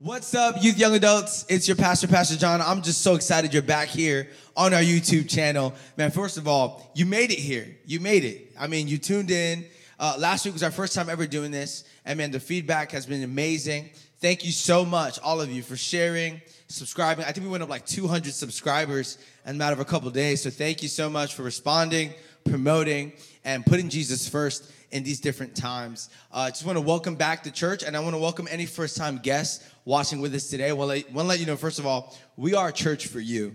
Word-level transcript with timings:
What's 0.00 0.32
up, 0.32 0.62
youth, 0.62 0.78
young 0.78 0.94
adults? 0.94 1.44
It's 1.48 1.66
your 1.66 1.76
pastor, 1.76 2.06
Pastor 2.06 2.36
John. 2.36 2.60
I'm 2.60 2.82
just 2.82 3.00
so 3.00 3.16
excited 3.16 3.52
you're 3.52 3.64
back 3.64 3.88
here 3.88 4.28
on 4.56 4.72
our 4.72 4.80
YouTube 4.80 5.28
channel. 5.28 5.74
Man, 5.96 6.12
first 6.12 6.38
of 6.38 6.46
all, 6.46 6.88
you 6.94 7.04
made 7.04 7.32
it 7.32 7.38
here. 7.40 7.66
You 7.84 7.98
made 7.98 8.24
it. 8.24 8.52
I 8.56 8.68
mean, 8.68 8.86
you 8.86 8.96
tuned 8.98 9.32
in. 9.32 9.64
Uh, 9.98 10.14
last 10.16 10.44
week 10.44 10.54
was 10.54 10.62
our 10.62 10.70
first 10.70 10.94
time 10.94 11.10
ever 11.10 11.26
doing 11.26 11.50
this. 11.50 11.82
And 12.04 12.16
man, 12.16 12.30
the 12.30 12.38
feedback 12.38 12.92
has 12.92 13.06
been 13.06 13.24
amazing. 13.24 13.90
Thank 14.20 14.44
you 14.44 14.52
so 14.52 14.84
much, 14.84 15.18
all 15.18 15.40
of 15.40 15.50
you, 15.50 15.64
for 15.64 15.76
sharing, 15.76 16.42
subscribing. 16.68 17.24
I 17.24 17.32
think 17.32 17.44
we 17.44 17.50
went 17.50 17.64
up 17.64 17.68
like 17.68 17.84
200 17.84 18.32
subscribers 18.32 19.18
in 19.46 19.56
a 19.56 19.58
matter 19.58 19.74
of 19.74 19.80
a 19.80 19.84
couple 19.84 20.08
days. 20.10 20.44
So 20.44 20.50
thank 20.50 20.80
you 20.80 20.88
so 20.88 21.10
much 21.10 21.34
for 21.34 21.42
responding, 21.42 22.14
promoting, 22.44 23.14
and 23.44 23.66
putting 23.66 23.88
Jesus 23.88 24.28
first 24.28 24.70
in 24.90 25.02
these 25.02 25.20
different 25.20 25.54
times. 25.54 26.08
Uh, 26.32 26.38
I 26.38 26.50
just 26.50 26.64
want 26.64 26.76
to 26.76 26.82
welcome 26.82 27.14
back 27.14 27.42
the 27.42 27.50
church, 27.50 27.82
and 27.82 27.96
I 27.96 28.00
want 28.00 28.14
to 28.14 28.20
welcome 28.20 28.48
any 28.50 28.66
first 28.66 28.96
time 28.96 29.18
guests 29.18 29.68
watching 29.84 30.20
with 30.20 30.34
us 30.34 30.48
today. 30.48 30.72
Well, 30.72 30.90
I 30.90 31.04
want 31.12 31.24
to 31.24 31.28
let 31.28 31.40
you 31.40 31.46
know, 31.46 31.56
first 31.56 31.78
of 31.78 31.86
all, 31.86 32.16
we 32.36 32.54
are 32.54 32.68
a 32.68 32.72
church 32.72 33.06
for 33.06 33.20
you. 33.20 33.54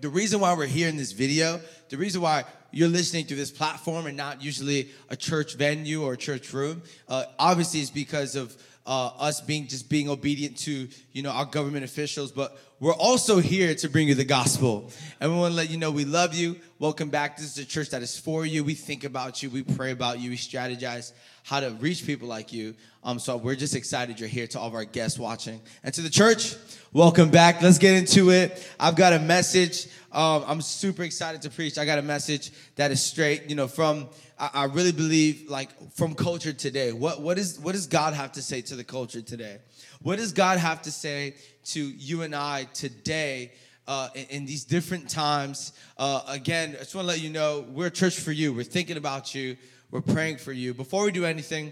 The 0.00 0.08
reason 0.08 0.40
why 0.40 0.54
we're 0.54 0.66
here 0.66 0.88
in 0.88 0.96
this 0.96 1.12
video, 1.12 1.60
the 1.88 1.96
reason 1.96 2.20
why 2.20 2.44
you're 2.72 2.88
listening 2.88 3.26
to 3.26 3.36
this 3.36 3.50
platform 3.50 4.06
and 4.06 4.16
not 4.16 4.42
usually 4.42 4.90
a 5.08 5.16
church 5.16 5.54
venue 5.54 6.02
or 6.02 6.14
a 6.14 6.16
church 6.16 6.52
room, 6.52 6.82
uh, 7.08 7.24
obviously 7.38 7.80
is 7.80 7.90
because 7.90 8.34
of 8.34 8.56
uh, 8.86 9.10
us 9.18 9.40
being 9.40 9.66
just 9.66 9.88
being 9.88 10.08
obedient 10.08 10.58
to 10.58 10.88
you 11.12 11.22
know 11.22 11.30
our 11.30 11.46
government 11.46 11.84
officials, 11.84 12.32
but 12.32 12.58
we're 12.80 12.94
also 12.94 13.38
here 13.38 13.74
to 13.74 13.88
bring 13.88 14.08
you 14.08 14.14
the 14.14 14.24
gospel. 14.24 14.90
And 15.20 15.32
we 15.32 15.38
want 15.38 15.52
to 15.52 15.56
let 15.56 15.70
you 15.70 15.78
know 15.78 15.90
we 15.90 16.04
love 16.04 16.34
you. 16.34 16.56
Welcome 16.84 17.08
back. 17.08 17.38
This 17.38 17.46
is 17.46 17.56
a 17.56 17.64
church 17.64 17.88
that 17.88 18.02
is 18.02 18.18
for 18.18 18.44
you. 18.44 18.62
We 18.62 18.74
think 18.74 19.04
about 19.04 19.42
you. 19.42 19.48
We 19.48 19.62
pray 19.62 19.90
about 19.92 20.18
you. 20.18 20.28
We 20.28 20.36
strategize 20.36 21.14
how 21.42 21.60
to 21.60 21.70
reach 21.70 22.04
people 22.04 22.28
like 22.28 22.52
you. 22.52 22.74
Um, 23.02 23.18
so 23.18 23.38
we're 23.38 23.54
just 23.54 23.74
excited 23.74 24.20
you're 24.20 24.28
here 24.28 24.46
to 24.48 24.60
all 24.60 24.68
of 24.68 24.74
our 24.74 24.84
guests 24.84 25.18
watching. 25.18 25.62
And 25.82 25.94
to 25.94 26.02
the 26.02 26.10
church, 26.10 26.56
welcome 26.92 27.30
back. 27.30 27.62
Let's 27.62 27.78
get 27.78 27.94
into 27.94 28.32
it. 28.32 28.70
I've 28.78 28.96
got 28.96 29.14
a 29.14 29.18
message. 29.18 29.86
Um, 30.12 30.44
I'm 30.46 30.60
super 30.60 31.04
excited 31.04 31.40
to 31.40 31.48
preach. 31.48 31.78
I 31.78 31.86
got 31.86 31.98
a 31.98 32.02
message 32.02 32.52
that 32.76 32.90
is 32.90 33.02
straight, 33.02 33.48
you 33.48 33.56
know, 33.56 33.66
from 33.66 34.10
I, 34.38 34.50
I 34.52 34.64
really 34.64 34.92
believe 34.92 35.48
like 35.48 35.70
from 35.94 36.14
culture 36.14 36.52
today. 36.52 36.92
What 36.92 37.22
what 37.22 37.38
is 37.38 37.58
what 37.58 37.72
does 37.72 37.86
God 37.86 38.12
have 38.12 38.32
to 38.32 38.42
say 38.42 38.60
to 38.60 38.76
the 38.76 38.84
culture 38.84 39.22
today? 39.22 39.56
What 40.02 40.18
does 40.18 40.34
God 40.34 40.58
have 40.58 40.82
to 40.82 40.90
say 40.90 41.36
to 41.64 41.80
you 41.80 42.20
and 42.20 42.34
I 42.34 42.64
today? 42.74 43.52
Uh, 43.86 44.08
in, 44.14 44.24
in, 44.30 44.46
these 44.46 44.64
different 44.64 45.10
times. 45.10 45.74
Uh, 45.98 46.22
again, 46.26 46.70
I 46.70 46.78
just 46.78 46.94
want 46.94 47.04
to 47.04 47.08
let 47.12 47.20
you 47.20 47.28
know 47.28 47.66
we're 47.68 47.88
a 47.88 47.90
church 47.90 48.18
for 48.18 48.32
you. 48.32 48.54
We're 48.54 48.64
thinking 48.64 48.96
about 48.96 49.34
you. 49.34 49.58
We're 49.90 50.00
praying 50.00 50.38
for 50.38 50.52
you. 50.52 50.72
Before 50.72 51.04
we 51.04 51.12
do 51.12 51.26
anything, 51.26 51.70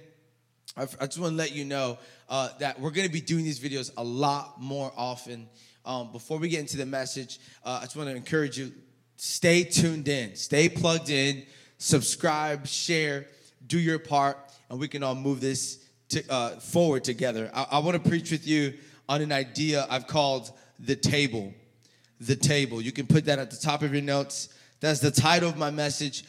I, 0.76 0.82
I 0.82 1.06
just 1.06 1.18
want 1.18 1.32
to 1.32 1.36
let 1.36 1.52
you 1.52 1.64
know 1.64 1.96
uh, 2.28 2.50
that 2.58 2.78
we're 2.78 2.90
going 2.90 3.06
to 3.06 3.12
be 3.12 3.22
doing 3.22 3.44
these 3.44 3.58
videos 3.58 3.90
a 3.96 4.04
lot 4.04 4.60
more 4.60 4.92
often. 4.94 5.48
Um, 5.86 6.12
before 6.12 6.36
we 6.36 6.50
get 6.50 6.60
into 6.60 6.76
the 6.76 6.84
message, 6.84 7.40
uh, 7.64 7.78
I 7.80 7.84
just 7.84 7.96
want 7.96 8.10
to 8.10 8.14
encourage 8.14 8.58
you 8.58 8.72
stay 9.16 9.64
tuned 9.64 10.06
in, 10.06 10.36
stay 10.36 10.68
plugged 10.68 11.08
in 11.08 11.46
subscribe, 11.82 12.66
share, 12.66 13.26
do 13.66 13.78
your 13.78 13.98
part, 13.98 14.38
and 14.70 14.78
we 14.78 14.86
can 14.86 15.02
all 15.02 15.16
move 15.16 15.40
this 15.40 15.84
to, 16.08 16.22
uh, 16.30 16.50
forward 16.60 17.02
together. 17.02 17.50
I, 17.52 17.66
I 17.72 17.78
want 17.80 18.02
to 18.02 18.08
preach 18.08 18.30
with 18.30 18.46
you 18.46 18.74
on 19.08 19.20
an 19.20 19.32
idea 19.32 19.86
I've 19.90 20.06
called 20.06 20.52
the 20.78 20.94
table. 20.94 21.52
The 22.24 22.36
table. 22.36 22.80
You 22.80 22.92
can 22.92 23.08
put 23.08 23.24
that 23.24 23.40
at 23.40 23.50
the 23.50 23.56
top 23.56 23.82
of 23.82 23.92
your 23.92 24.02
notes. 24.02 24.48
That's 24.78 25.00
the 25.00 25.10
title 25.10 25.48
of 25.48 25.56
my 25.56 25.72
message. 25.72 26.24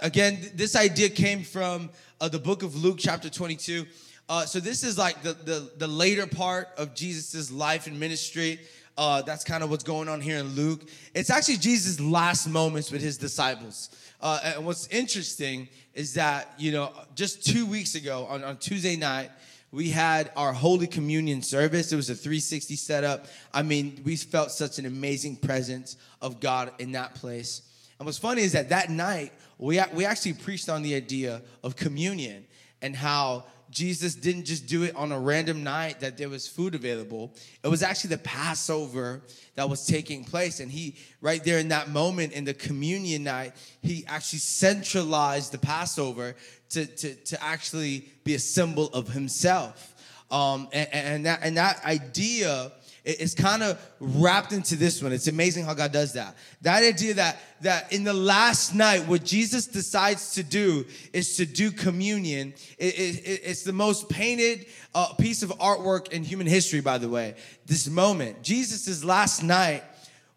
Again, 0.00 0.38
this 0.54 0.76
idea 0.76 1.08
came 1.08 1.42
from 1.42 1.90
uh, 2.20 2.28
the 2.28 2.38
book 2.38 2.62
of 2.62 2.76
Luke, 2.76 2.98
chapter 3.00 3.28
22. 3.28 3.86
Uh, 4.28 4.44
so 4.44 4.60
this 4.60 4.84
is 4.84 4.96
like 4.96 5.22
the, 5.22 5.32
the, 5.32 5.72
the 5.78 5.86
later 5.88 6.28
part 6.28 6.68
of 6.78 6.94
Jesus's 6.94 7.50
life 7.50 7.88
and 7.88 7.98
ministry. 7.98 8.60
Uh, 8.96 9.20
that's 9.22 9.42
kind 9.42 9.64
of 9.64 9.70
what's 9.70 9.82
going 9.82 10.08
on 10.08 10.20
here 10.20 10.38
in 10.38 10.46
Luke. 10.50 10.88
It's 11.12 11.30
actually 11.30 11.56
Jesus' 11.56 11.98
last 12.00 12.46
moments 12.46 12.92
with 12.92 13.02
his 13.02 13.18
disciples. 13.18 13.90
Uh, 14.20 14.38
and 14.44 14.64
what's 14.64 14.86
interesting 14.88 15.68
is 15.92 16.14
that, 16.14 16.54
you 16.56 16.70
know, 16.70 16.92
just 17.16 17.44
two 17.44 17.66
weeks 17.66 17.96
ago 17.96 18.26
on, 18.30 18.44
on 18.44 18.58
Tuesday 18.58 18.94
night, 18.94 19.30
we 19.76 19.90
had 19.90 20.32
our 20.36 20.54
Holy 20.54 20.86
Communion 20.86 21.42
service. 21.42 21.92
It 21.92 21.96
was 21.96 22.08
a 22.08 22.14
360 22.14 22.76
setup. 22.76 23.26
I 23.52 23.62
mean, 23.62 24.00
we 24.06 24.16
felt 24.16 24.50
such 24.50 24.78
an 24.78 24.86
amazing 24.86 25.36
presence 25.36 25.98
of 26.22 26.40
God 26.40 26.72
in 26.78 26.92
that 26.92 27.14
place. 27.14 27.60
And 27.98 28.06
what's 28.06 28.16
funny 28.16 28.40
is 28.40 28.52
that 28.52 28.70
that 28.70 28.88
night, 28.88 29.34
we, 29.58 29.78
we 29.92 30.06
actually 30.06 30.32
preached 30.32 30.70
on 30.70 30.80
the 30.80 30.94
idea 30.94 31.42
of 31.62 31.76
communion 31.76 32.46
and 32.80 32.96
how 32.96 33.44
Jesus 33.70 34.14
didn't 34.14 34.44
just 34.44 34.66
do 34.66 34.84
it 34.84 34.94
on 34.94 35.12
a 35.12 35.18
random 35.18 35.64
night 35.64 36.00
that 36.00 36.16
there 36.16 36.28
was 36.28 36.46
food 36.46 36.74
available. 36.74 37.34
It 37.62 37.68
was 37.68 37.82
actually 37.82 38.10
the 38.10 38.18
Passover 38.18 39.22
that 39.54 39.68
was 39.68 39.86
taking 39.86 40.24
place. 40.24 40.60
And 40.60 40.70
he, 40.70 40.96
right 41.20 41.42
there 41.42 41.58
in 41.58 41.68
that 41.68 41.90
moment 41.90 42.32
in 42.32 42.44
the 42.44 42.54
communion 42.54 43.24
night, 43.24 43.54
he 43.82 44.04
actually 44.06 44.38
centralized 44.38 45.52
the 45.52 45.58
Passover 45.58 46.36
to, 46.70 46.86
to, 46.86 47.14
to 47.14 47.42
actually 47.42 48.08
be 48.24 48.34
a 48.34 48.38
symbol 48.38 48.86
of 48.88 49.08
himself. 49.08 49.94
Um, 50.30 50.68
and, 50.72 50.88
and, 50.92 51.26
that, 51.26 51.40
and 51.42 51.56
that 51.56 51.84
idea 51.84 52.72
it's 53.06 53.34
kind 53.34 53.62
of 53.62 53.80
wrapped 54.00 54.52
into 54.52 54.74
this 54.74 55.00
one. 55.00 55.12
It's 55.12 55.28
amazing 55.28 55.64
how 55.64 55.74
God 55.74 55.92
does 55.92 56.14
that. 56.14 56.34
That 56.62 56.82
idea 56.82 57.14
that 57.14 57.36
that 57.60 57.92
in 57.92 58.02
the 58.02 58.12
last 58.12 58.74
night, 58.74 59.06
what 59.06 59.24
Jesus 59.24 59.66
decides 59.66 60.32
to 60.32 60.42
do 60.42 60.84
is 61.12 61.36
to 61.36 61.46
do 61.46 61.70
communion. 61.70 62.52
It, 62.78 62.98
it, 62.98 63.40
it's 63.44 63.62
the 63.62 63.72
most 63.72 64.08
painted 64.08 64.66
uh, 64.94 65.14
piece 65.14 65.42
of 65.42 65.50
artwork 65.58 66.08
in 66.08 66.24
human 66.24 66.48
history, 66.48 66.80
by 66.80 66.98
the 66.98 67.08
way. 67.08 67.36
This 67.64 67.88
moment, 67.88 68.42
Jesus' 68.42 69.04
last 69.04 69.42
night 69.42 69.84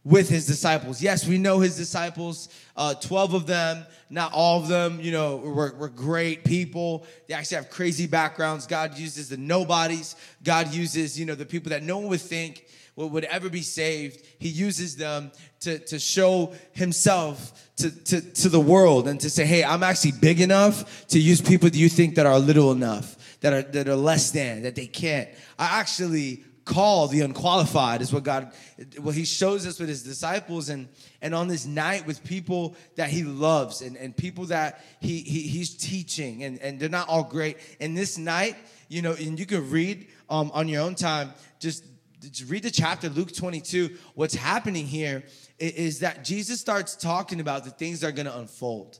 with 0.03 0.29
his 0.29 0.47
disciples. 0.47 1.01
Yes, 1.01 1.27
we 1.27 1.37
know 1.37 1.59
his 1.59 1.75
disciples, 1.75 2.49
uh, 2.75 2.93
12 2.95 3.33
of 3.33 3.47
them, 3.47 3.85
not 4.09 4.31
all 4.33 4.59
of 4.61 4.67
them, 4.67 4.99
you 5.01 5.11
know, 5.11 5.37
were, 5.37 5.73
were 5.73 5.89
great 5.89 6.45
people. 6.45 7.05
They 7.27 7.33
actually 7.33 7.57
have 7.57 7.69
crazy 7.69 8.07
backgrounds. 8.07 8.65
God 8.65 8.97
uses 8.97 9.29
the 9.29 9.37
nobodies. 9.37 10.15
God 10.43 10.73
uses, 10.73 11.19
you 11.19 11.25
know, 11.25 11.35
the 11.35 11.45
people 11.45 11.71
that 11.71 11.83
no 11.83 11.97
one 11.97 12.07
would 12.07 12.21
think 12.21 12.65
would, 12.95 13.23
ever 13.25 13.49
be 13.49 13.61
saved. 13.61 14.25
He 14.39 14.49
uses 14.49 14.95
them 14.95 15.31
to, 15.61 15.79
to 15.79 15.99
show 15.99 16.53
himself 16.73 17.69
to, 17.77 17.91
to, 18.05 18.21
to 18.21 18.49
the 18.49 18.59
world 18.59 19.07
and 19.07 19.19
to 19.21 19.29
say, 19.29 19.45
hey, 19.45 19.63
I'm 19.63 19.83
actually 19.83 20.13
big 20.13 20.41
enough 20.41 21.07
to 21.07 21.19
use 21.19 21.39
people 21.39 21.69
that 21.69 21.77
you 21.77 21.87
think 21.87 22.15
that 22.15 22.25
are 22.25 22.37
little 22.39 22.71
enough, 22.71 23.37
that 23.39 23.53
are, 23.53 23.61
that 23.61 23.87
are 23.87 23.95
less 23.95 24.31
than, 24.31 24.63
that 24.63 24.75
they 24.75 24.87
can't. 24.87 25.29
I 25.57 25.79
actually 25.79 26.43
call 26.69 27.07
the 27.07 27.21
unqualified 27.21 27.99
is 28.01 28.13
what 28.13 28.23
God 28.23 28.51
what 28.99 29.15
he 29.15 29.25
shows 29.25 29.65
us 29.65 29.79
with 29.79 29.89
his 29.89 30.03
disciples 30.03 30.69
and 30.69 30.87
and 31.19 31.33
on 31.33 31.47
this 31.47 31.65
night 31.65 32.05
with 32.05 32.23
people 32.23 32.75
that 32.95 33.09
he 33.09 33.23
loves 33.23 33.81
and, 33.81 33.97
and 33.97 34.15
people 34.15 34.45
that 34.45 34.85
he, 35.01 35.19
he 35.21 35.41
he's 35.41 35.75
teaching 35.75 36.43
and, 36.43 36.59
and 36.59 36.79
they're 36.79 36.87
not 36.87 37.09
all 37.09 37.23
great. 37.23 37.57
And 37.81 37.97
this 37.97 38.17
night, 38.17 38.55
you 38.87 39.01
know, 39.01 39.13
and 39.13 39.39
you 39.39 39.47
can 39.47 39.69
read 39.69 40.07
um, 40.29 40.51
on 40.53 40.67
your 40.67 40.83
own 40.83 40.95
time, 40.95 41.33
just, 41.59 41.83
just 42.21 42.49
read 42.49 42.63
the 42.63 42.71
chapter, 42.71 43.09
Luke 43.09 43.33
22. 43.33 43.97
What's 44.13 44.35
happening 44.35 44.85
here 44.85 45.23
is 45.57 45.99
that 45.99 46.23
Jesus 46.23 46.59
starts 46.59 46.95
talking 46.95 47.39
about 47.39 47.65
the 47.65 47.71
things 47.71 48.01
that 48.01 48.09
are 48.09 48.11
gonna 48.11 48.35
unfold. 48.35 48.99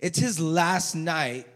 It's 0.00 0.18
his 0.18 0.38
last 0.38 0.94
night 0.94 1.46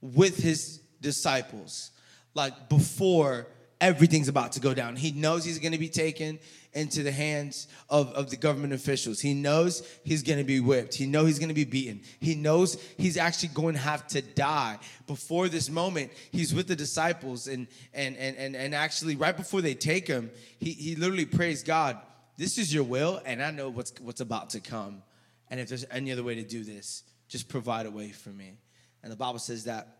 with 0.00 0.36
his 0.36 0.80
disciples, 1.00 1.90
like 2.34 2.68
before 2.68 3.48
everything's 3.84 4.28
about 4.28 4.52
to 4.52 4.60
go 4.60 4.72
down. 4.72 4.96
He 4.96 5.12
knows 5.12 5.44
he's 5.44 5.58
going 5.58 5.72
to 5.72 5.78
be 5.78 5.90
taken 5.90 6.38
into 6.72 7.02
the 7.02 7.12
hands 7.12 7.68
of, 7.90 8.10
of 8.14 8.30
the 8.30 8.36
government 8.36 8.72
officials. 8.72 9.20
He 9.20 9.34
knows 9.34 9.86
he's 10.04 10.22
going 10.22 10.38
to 10.38 10.44
be 10.44 10.58
whipped. 10.58 10.94
He 10.94 11.06
knows 11.06 11.26
he's 11.26 11.38
going 11.38 11.50
to 11.50 11.54
be 11.54 11.64
beaten. 11.64 12.00
He 12.18 12.34
knows 12.34 12.82
he's 12.96 13.18
actually 13.18 13.50
going 13.50 13.74
to 13.74 13.80
have 13.80 14.06
to 14.08 14.22
die. 14.22 14.78
Before 15.06 15.50
this 15.50 15.68
moment, 15.68 16.12
he's 16.32 16.54
with 16.54 16.66
the 16.66 16.74
disciples 16.74 17.46
and 17.46 17.68
and 17.92 18.16
and 18.16 18.36
and, 18.38 18.56
and 18.56 18.74
actually 18.74 19.16
right 19.16 19.36
before 19.36 19.60
they 19.60 19.74
take 19.74 20.08
him, 20.08 20.30
he, 20.58 20.72
he 20.72 20.96
literally 20.96 21.26
prays 21.26 21.62
God, 21.62 21.98
this 22.38 22.56
is 22.56 22.72
your 22.72 22.84
will, 22.84 23.20
and 23.26 23.42
I 23.42 23.50
know 23.50 23.68
what's 23.68 23.92
what's 24.00 24.22
about 24.22 24.50
to 24.50 24.60
come. 24.60 25.02
And 25.50 25.60
if 25.60 25.68
there's 25.68 25.84
any 25.90 26.10
other 26.10 26.22
way 26.22 26.36
to 26.36 26.42
do 26.42 26.64
this, 26.64 27.02
just 27.28 27.48
provide 27.48 27.84
a 27.84 27.90
way 27.90 28.10
for 28.12 28.30
me. 28.30 28.58
And 29.02 29.12
the 29.12 29.16
Bible 29.16 29.38
says 29.38 29.64
that 29.64 29.98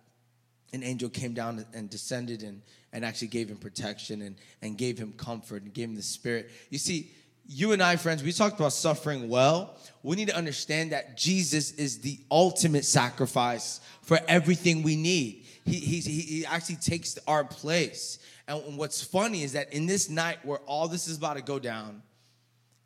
an 0.72 0.82
angel 0.82 1.08
came 1.08 1.34
down 1.34 1.64
and 1.72 1.88
descended 1.88 2.42
and, 2.42 2.62
and 2.94 3.04
actually 3.04 3.28
gave 3.28 3.50
him 3.50 3.56
protection 3.56 4.22
and, 4.22 4.36
and 4.62 4.78
gave 4.78 4.96
him 4.96 5.12
comfort 5.16 5.64
and 5.64 5.74
gave 5.74 5.88
him 5.88 5.96
the 5.96 6.02
spirit. 6.02 6.50
You 6.70 6.78
see, 6.78 7.10
you 7.46 7.72
and 7.72 7.82
I, 7.82 7.96
friends, 7.96 8.22
we 8.22 8.32
talked 8.32 8.58
about 8.58 8.72
suffering 8.72 9.28
well. 9.28 9.76
We 10.02 10.16
need 10.16 10.28
to 10.28 10.36
understand 10.36 10.92
that 10.92 11.18
Jesus 11.18 11.72
is 11.72 11.98
the 11.98 12.18
ultimate 12.30 12.84
sacrifice 12.84 13.80
for 14.02 14.18
everything 14.28 14.82
we 14.82 14.96
need. 14.96 15.44
He, 15.64 15.80
he, 15.80 16.00
he 16.00 16.46
actually 16.46 16.76
takes 16.76 17.18
our 17.26 17.44
place. 17.44 18.20
And 18.46 18.78
what's 18.78 19.02
funny 19.02 19.42
is 19.42 19.52
that 19.52 19.72
in 19.72 19.86
this 19.86 20.08
night 20.08 20.38
where 20.44 20.58
all 20.60 20.86
this 20.86 21.08
is 21.08 21.18
about 21.18 21.36
to 21.36 21.42
go 21.42 21.58
down, 21.58 22.02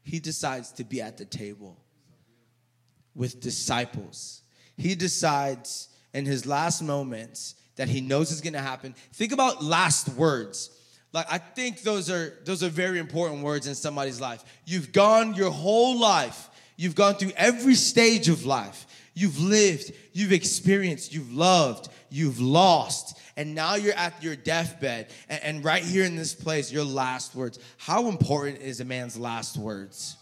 he 0.02 0.20
decides 0.20 0.72
to 0.72 0.84
be 0.84 1.02
at 1.02 1.18
the 1.18 1.26
table 1.26 1.76
with 3.14 3.40
disciples. 3.40 4.40
He 4.78 4.94
decides 4.94 5.88
in 6.14 6.24
his 6.24 6.46
last 6.46 6.80
moments 6.80 7.56
that 7.78 7.88
he 7.88 8.00
knows 8.00 8.30
is 8.30 8.42
going 8.42 8.52
to 8.52 8.60
happen. 8.60 8.94
Think 9.14 9.32
about 9.32 9.64
last 9.64 10.10
words. 10.10 10.70
Like 11.12 11.26
I 11.32 11.38
think 11.38 11.82
those 11.82 12.10
are 12.10 12.34
those 12.44 12.62
are 12.62 12.68
very 12.68 12.98
important 12.98 13.42
words 13.42 13.66
in 13.66 13.74
somebody's 13.74 14.20
life. 14.20 14.44
You've 14.66 14.92
gone 14.92 15.34
your 15.34 15.50
whole 15.50 15.98
life. 15.98 16.50
You've 16.76 16.94
gone 16.94 17.14
through 17.14 17.32
every 17.36 17.74
stage 17.74 18.28
of 18.28 18.44
life. 18.44 18.86
You've 19.14 19.40
lived, 19.40 19.92
you've 20.12 20.32
experienced, 20.32 21.12
you've 21.12 21.32
loved, 21.32 21.88
you've 22.08 22.40
lost, 22.40 23.18
and 23.36 23.52
now 23.52 23.74
you're 23.74 23.94
at 23.94 24.22
your 24.22 24.36
deathbed. 24.36 25.10
And, 25.28 25.42
and 25.42 25.64
right 25.64 25.82
here 25.82 26.04
in 26.04 26.14
this 26.14 26.34
place, 26.34 26.70
your 26.70 26.84
last 26.84 27.34
words. 27.34 27.58
How 27.78 28.08
important 28.08 28.60
is 28.60 28.80
a 28.80 28.84
man's 28.84 29.18
last 29.18 29.56
words? 29.56 30.16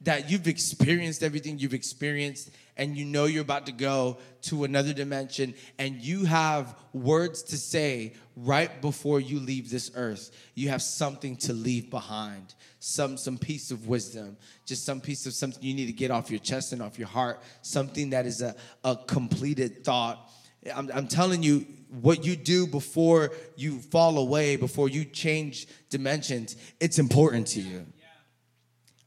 That 0.00 0.30
you've 0.30 0.48
experienced 0.48 1.22
everything 1.22 1.58
you've 1.58 1.74
experienced 1.74 2.50
and 2.80 2.96
you 2.96 3.04
know 3.04 3.26
you're 3.26 3.42
about 3.42 3.66
to 3.66 3.72
go 3.72 4.16
to 4.40 4.64
another 4.64 4.94
dimension 4.94 5.54
and 5.78 5.96
you 5.96 6.24
have 6.24 6.74
words 6.94 7.42
to 7.42 7.58
say 7.58 8.14
right 8.34 8.80
before 8.80 9.20
you 9.20 9.38
leave 9.38 9.70
this 9.70 9.90
earth. 9.94 10.30
You 10.54 10.70
have 10.70 10.80
something 10.80 11.36
to 11.36 11.52
leave 11.52 11.90
behind 11.90 12.54
some 12.78 13.18
some 13.18 13.36
piece 13.36 13.70
of 13.70 13.86
wisdom 13.86 14.38
just 14.64 14.86
some 14.86 15.02
piece 15.02 15.26
of 15.26 15.34
something 15.34 15.62
you 15.62 15.74
need 15.74 15.84
to 15.84 15.92
get 15.92 16.10
off 16.10 16.30
your 16.30 16.40
chest 16.40 16.72
and 16.72 16.80
off 16.80 16.98
your 16.98 17.08
heart 17.08 17.42
something 17.60 18.08
that 18.08 18.24
is 18.24 18.40
a, 18.40 18.56
a 18.82 18.96
completed 18.96 19.84
thought. 19.84 20.32
I'm, 20.74 20.90
I'm 20.94 21.06
telling 21.06 21.42
you 21.42 21.66
what 22.00 22.24
you 22.24 22.34
do 22.34 22.66
before 22.66 23.32
you 23.56 23.80
fall 23.80 24.16
away 24.16 24.56
before 24.56 24.88
you 24.88 25.04
change 25.04 25.68
dimensions 25.90 26.56
it's 26.80 26.98
important 26.98 27.46
to 27.48 27.60
you. 27.60 27.84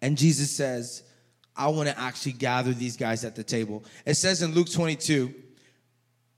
And 0.03 0.15
jesus 0.15 0.51
says 0.51 1.01
I 1.55 1.67
want 1.67 1.89
to 1.89 1.99
actually 1.99 2.33
gather 2.33 2.73
these 2.73 2.97
guys 2.97 3.23
at 3.23 3.35
the 3.35 3.43
table. 3.43 3.83
It 4.05 4.15
says 4.15 4.41
in 4.41 4.53
Luke 4.53 4.71
22, 4.71 5.33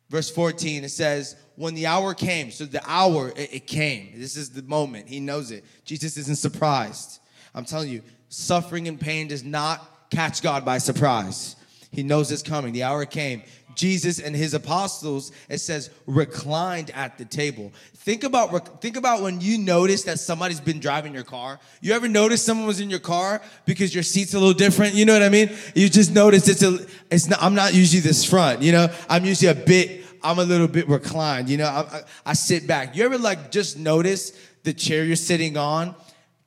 verse 0.10 0.30
14, 0.30 0.84
it 0.84 0.90
says, 0.90 1.36
When 1.56 1.74
the 1.74 1.88
hour 1.88 2.14
came, 2.14 2.52
so 2.52 2.66
the 2.66 2.82
hour, 2.86 3.30
it, 3.30 3.54
it 3.54 3.68
came. 3.68 4.20
This 4.20 4.36
is 4.36 4.50
the 4.50 4.64
moment. 4.64 5.08
He 5.08 5.20
knows 5.20 5.52
it. 5.52 5.64
Jesus 5.86 6.18
isn't 6.18 6.38
surprised. 6.38 7.20
I'm 7.54 7.66
telling 7.66 7.90
you, 7.90 8.02
suffering 8.30 8.88
and 8.88 9.00
pain 9.00 9.30
does 9.30 9.44
not 9.44 10.10
catch 10.10 10.42
God 10.42 10.66
by 10.66 10.78
surprise. 10.78 11.56
He 11.96 12.04
knows 12.04 12.30
it's 12.30 12.44
coming. 12.44 12.74
The 12.74 12.84
hour 12.84 13.06
came. 13.06 13.42
Jesus 13.76 14.20
and 14.20 14.36
his 14.36 14.54
apostles, 14.54 15.32
it 15.50 15.60
says, 15.60 15.90
reclined 16.06 16.92
at 16.92 17.18
the 17.18 17.26
table. 17.26 17.72
Think 17.96 18.24
about 18.24 18.82
think 18.82 18.98
about 18.98 19.22
when 19.22 19.42
you 19.42 19.58
notice 19.58 20.04
that 20.04 20.20
somebody's 20.20 20.60
been 20.60 20.80
driving 20.80 21.14
your 21.14 21.24
car. 21.24 21.60
You 21.82 21.94
ever 21.94 22.08
notice 22.08 22.44
someone 22.44 22.68
was 22.68 22.80
in 22.80 22.90
your 22.90 23.00
car 23.00 23.42
because 23.66 23.94
your 23.94 24.04
seat's 24.04 24.34
a 24.34 24.40
little 24.40 24.54
different? 24.54 24.96
You 24.96 25.06
know 25.06 25.14
what 25.14 25.24
I 25.24 25.30
mean? 25.30 25.52
You 25.74 25.90
just 25.90 26.14
notice 26.14 26.48
it's 26.48 26.64
a 26.64 26.86
it's 27.10 27.28
not 27.28 27.42
I'm 27.42 27.56
not 27.56 27.74
usually 27.74 28.02
this 28.02 28.26
front, 28.26 28.62
you 28.62 28.72
know? 28.72 28.88
I'm 29.10 29.26
usually 29.26 29.52
a 29.52 29.56
bit 29.56 30.06
I'm 30.24 30.40
a 30.40 30.44
little 30.44 30.68
bit 30.68 30.88
reclined, 30.88 31.50
you 31.50 31.58
know? 31.58 31.68
I, 31.68 31.82
I, 31.82 32.02
I 32.28 32.34
sit 32.34 32.68
back. 32.68 32.96
You 32.96 33.06
ever 33.06 33.18
like 33.18 33.52
just 33.52 33.78
notice 33.78 34.32
the 34.64 34.74
chair 34.74 35.04
you're 35.04 35.16
sitting 35.16 35.58
on 35.58 35.96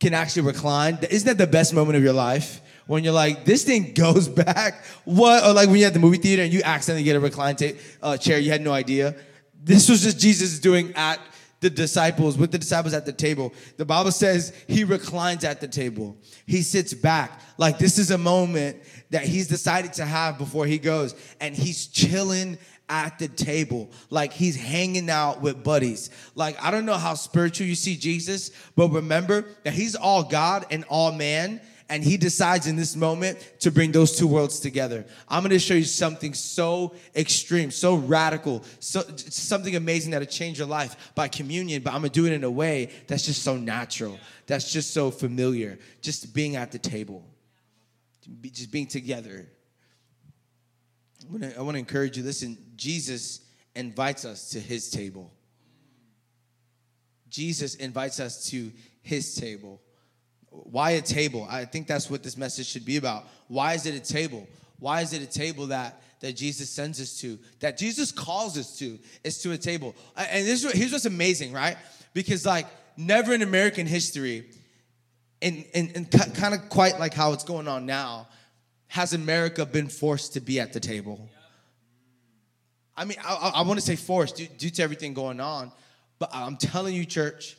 can 0.00 0.14
actually 0.14 0.42
recline? 0.42 0.98
Isn't 1.10 1.26
that 1.26 1.38
the 1.38 1.50
best 1.50 1.74
moment 1.74 1.96
of 1.96 2.02
your 2.02 2.12
life? 2.12 2.62
When 2.88 3.04
you're 3.04 3.12
like, 3.12 3.44
this 3.44 3.62
thing 3.62 3.92
goes 3.94 4.26
back. 4.26 4.84
What? 5.04 5.44
Or 5.44 5.52
like 5.52 5.68
when 5.68 5.76
you're 5.76 5.86
at 5.86 5.94
the 5.94 6.00
movie 6.00 6.16
theater 6.16 6.42
and 6.42 6.52
you 6.52 6.62
accidentally 6.64 7.04
get 7.04 7.14
a 7.14 7.20
recline 7.20 7.54
ta- 7.54 7.78
uh, 8.02 8.16
chair, 8.16 8.40
you 8.40 8.50
had 8.50 8.62
no 8.62 8.72
idea. 8.72 9.14
This 9.62 9.88
was 9.88 10.02
just 10.02 10.18
Jesus 10.18 10.58
doing 10.58 10.92
at 10.96 11.20
the 11.60 11.68
disciples, 11.68 12.38
with 12.38 12.50
the 12.52 12.58
disciples 12.58 12.94
at 12.94 13.04
the 13.04 13.12
table. 13.12 13.52
The 13.76 13.84
Bible 13.84 14.12
says 14.12 14.54
he 14.68 14.84
reclines 14.84 15.44
at 15.44 15.60
the 15.60 15.68
table. 15.68 16.16
He 16.46 16.62
sits 16.62 16.94
back. 16.94 17.40
Like 17.58 17.78
this 17.78 17.98
is 17.98 18.10
a 18.10 18.18
moment 18.18 18.78
that 19.10 19.24
he's 19.24 19.48
decided 19.48 19.92
to 19.94 20.06
have 20.06 20.38
before 20.38 20.66
he 20.66 20.78
goes. 20.78 21.14
And 21.40 21.54
he's 21.54 21.88
chilling 21.88 22.58
at 22.88 23.18
the 23.18 23.28
table. 23.28 23.90
Like 24.08 24.32
he's 24.32 24.56
hanging 24.56 25.10
out 25.10 25.42
with 25.42 25.62
buddies. 25.62 26.10
Like 26.34 26.62
I 26.62 26.70
don't 26.70 26.86
know 26.86 26.94
how 26.94 27.14
spiritual 27.14 27.66
you 27.66 27.74
see 27.74 27.96
Jesus, 27.96 28.50
but 28.76 28.88
remember 28.88 29.44
that 29.64 29.74
he's 29.74 29.94
all 29.94 30.22
God 30.22 30.64
and 30.70 30.84
all 30.88 31.12
man 31.12 31.60
and 31.88 32.04
he 32.04 32.16
decides 32.16 32.66
in 32.66 32.76
this 32.76 32.94
moment 32.94 33.38
to 33.60 33.70
bring 33.70 33.92
those 33.92 34.16
two 34.16 34.26
worlds 34.26 34.60
together. 34.60 35.06
I'm 35.28 35.42
to 35.44 35.58
show 35.58 35.74
you 35.74 35.84
something 35.84 36.34
so 36.34 36.94
extreme, 37.16 37.70
so 37.70 37.94
radical, 37.94 38.62
so 38.78 39.02
something 39.16 39.74
amazing 39.74 40.12
that'll 40.12 40.26
change 40.26 40.58
your 40.58 40.68
life 40.68 41.12
by 41.14 41.28
communion, 41.28 41.82
but 41.82 41.94
I'm 41.94 42.02
to 42.02 42.08
do 42.10 42.26
it 42.26 42.32
in 42.32 42.44
a 42.44 42.50
way 42.50 42.90
that's 43.06 43.24
just 43.24 43.42
so 43.42 43.56
natural, 43.56 44.18
that's 44.46 44.70
just 44.70 44.92
so 44.92 45.10
familiar, 45.10 45.78
just 46.02 46.34
being 46.34 46.56
at 46.56 46.72
the 46.72 46.78
table, 46.78 47.24
just 48.52 48.70
being 48.70 48.86
together. 48.86 49.48
I 51.56 51.62
want 51.62 51.74
to 51.74 51.78
encourage 51.78 52.16
you 52.16 52.22
listen, 52.22 52.58
Jesus 52.76 53.40
invites 53.74 54.24
us 54.24 54.50
to 54.50 54.60
his 54.60 54.90
table. 54.90 55.32
Jesus 57.28 57.74
invites 57.74 58.20
us 58.20 58.48
to 58.50 58.72
his 59.02 59.34
table. 59.34 59.80
Why 60.64 60.92
a 60.92 61.00
table? 61.00 61.46
I 61.48 61.64
think 61.64 61.86
that's 61.86 62.10
what 62.10 62.22
this 62.22 62.36
message 62.36 62.66
should 62.66 62.84
be 62.84 62.96
about. 62.96 63.24
Why 63.48 63.74
is 63.74 63.86
it 63.86 63.94
a 63.94 64.00
table? 64.00 64.46
Why 64.78 65.02
is 65.02 65.12
it 65.12 65.22
a 65.22 65.26
table 65.26 65.66
that 65.66 66.02
that 66.20 66.34
Jesus 66.36 66.68
sends 66.68 67.00
us 67.00 67.20
to, 67.20 67.38
that 67.60 67.78
Jesus 67.78 68.10
calls 68.10 68.58
us 68.58 68.76
to, 68.78 68.98
is 69.22 69.40
to 69.42 69.52
a 69.52 69.56
table. 69.56 69.94
And 70.16 70.46
this 70.46 70.64
is 70.64 70.72
here's 70.72 70.92
what's 70.92 71.04
amazing, 71.04 71.52
right? 71.52 71.76
Because 72.12 72.44
like 72.44 72.66
never 72.96 73.32
in 73.32 73.42
American 73.42 73.86
history, 73.86 74.46
and, 75.40 75.64
and, 75.74 75.92
and 75.94 76.10
kind 76.34 76.54
of 76.54 76.68
quite 76.68 76.98
like 76.98 77.14
how 77.14 77.32
it's 77.32 77.44
going 77.44 77.68
on 77.68 77.86
now, 77.86 78.26
has 78.88 79.12
America 79.12 79.64
been 79.64 79.88
forced 79.88 80.32
to 80.32 80.40
be 80.40 80.58
at 80.58 80.72
the 80.72 80.80
table. 80.80 81.28
I 82.96 83.04
mean, 83.04 83.18
I, 83.24 83.52
I 83.56 83.62
want 83.62 83.78
to 83.78 83.86
say 83.86 83.94
forced 83.94 84.36
due, 84.36 84.48
due 84.48 84.70
to 84.70 84.82
everything 84.82 85.14
going 85.14 85.38
on, 85.38 85.70
but 86.18 86.30
I'm 86.32 86.56
telling 86.56 86.96
you, 86.96 87.04
church, 87.04 87.56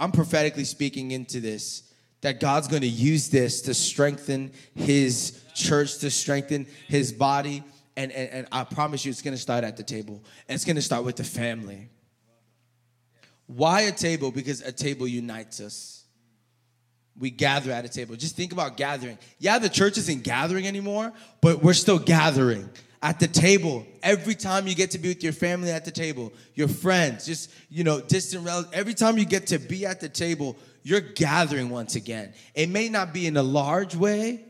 I'm 0.00 0.10
prophetically 0.10 0.64
speaking 0.64 1.12
into 1.12 1.38
this 1.38 1.91
that 2.22 2.40
God's 2.40 2.68
going 2.68 2.82
to 2.82 2.88
use 2.88 3.28
this 3.28 3.62
to 3.62 3.74
strengthen 3.74 4.52
his 4.74 5.40
church, 5.54 5.98
to 5.98 6.10
strengthen 6.10 6.66
his 6.88 7.12
body. 7.12 7.62
And, 7.96 8.10
and, 8.10 8.30
and 8.30 8.46
I 8.50 8.64
promise 8.64 9.04
you, 9.04 9.10
it's 9.10 9.22
going 9.22 9.34
to 9.34 9.40
start 9.40 9.64
at 9.64 9.76
the 9.76 9.82
table. 9.82 10.24
And 10.48 10.54
it's 10.54 10.64
going 10.64 10.76
to 10.76 10.82
start 10.82 11.04
with 11.04 11.16
the 11.16 11.24
family. 11.24 11.90
Why 13.46 13.82
a 13.82 13.92
table? 13.92 14.30
Because 14.30 14.62
a 14.62 14.72
table 14.72 15.06
unites 15.06 15.60
us. 15.60 16.04
We 17.18 17.30
gather 17.30 17.70
at 17.70 17.84
a 17.84 17.88
table. 17.88 18.16
Just 18.16 18.36
think 18.36 18.52
about 18.52 18.78
gathering. 18.78 19.18
Yeah, 19.38 19.58
the 19.58 19.68
church 19.68 19.98
isn't 19.98 20.22
gathering 20.22 20.66
anymore, 20.66 21.12
but 21.42 21.62
we're 21.62 21.74
still 21.74 21.98
gathering 21.98 22.70
at 23.02 23.20
the 23.20 23.26
table. 23.26 23.84
Every 24.02 24.34
time 24.34 24.66
you 24.66 24.74
get 24.74 24.92
to 24.92 24.98
be 24.98 25.08
with 25.08 25.22
your 25.22 25.34
family 25.34 25.70
at 25.70 25.84
the 25.84 25.90
table, 25.90 26.32
your 26.54 26.68
friends, 26.68 27.26
just, 27.26 27.50
you 27.68 27.84
know, 27.84 28.00
distant 28.00 28.46
relatives, 28.46 28.72
every 28.72 28.94
time 28.94 29.18
you 29.18 29.26
get 29.26 29.48
to 29.48 29.58
be 29.58 29.84
at 29.84 30.00
the 30.00 30.08
table, 30.08 30.56
you're 30.82 31.00
gathering 31.00 31.70
once 31.70 31.94
again. 31.94 32.34
It 32.54 32.68
may 32.68 32.88
not 32.88 33.12
be 33.12 33.26
in 33.26 33.36
a 33.36 33.42
large 33.42 33.94
way, 33.94 34.44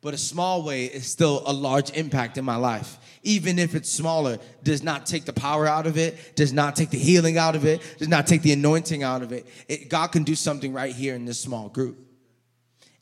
but 0.00 0.14
a 0.14 0.18
small 0.18 0.62
way 0.62 0.84
is 0.86 1.06
still 1.06 1.42
a 1.46 1.52
large 1.52 1.90
impact 1.90 2.38
in 2.38 2.44
my 2.44 2.56
life. 2.56 2.98
Even 3.22 3.58
if 3.58 3.74
it's 3.74 3.90
smaller, 3.90 4.38
does 4.62 4.82
not 4.82 5.06
take 5.06 5.24
the 5.24 5.32
power 5.32 5.66
out 5.66 5.86
of 5.86 5.98
it, 5.98 6.36
does 6.36 6.52
not 6.52 6.76
take 6.76 6.90
the 6.90 6.98
healing 6.98 7.38
out 7.38 7.56
of 7.56 7.64
it, 7.64 7.82
does 7.98 8.08
not 8.08 8.26
take 8.26 8.42
the 8.42 8.52
anointing 8.52 9.02
out 9.02 9.22
of 9.22 9.32
it. 9.32 9.46
it 9.68 9.88
God 9.88 10.08
can 10.08 10.22
do 10.22 10.34
something 10.34 10.72
right 10.72 10.94
here 10.94 11.14
in 11.14 11.24
this 11.24 11.40
small 11.40 11.68
group. 11.68 11.98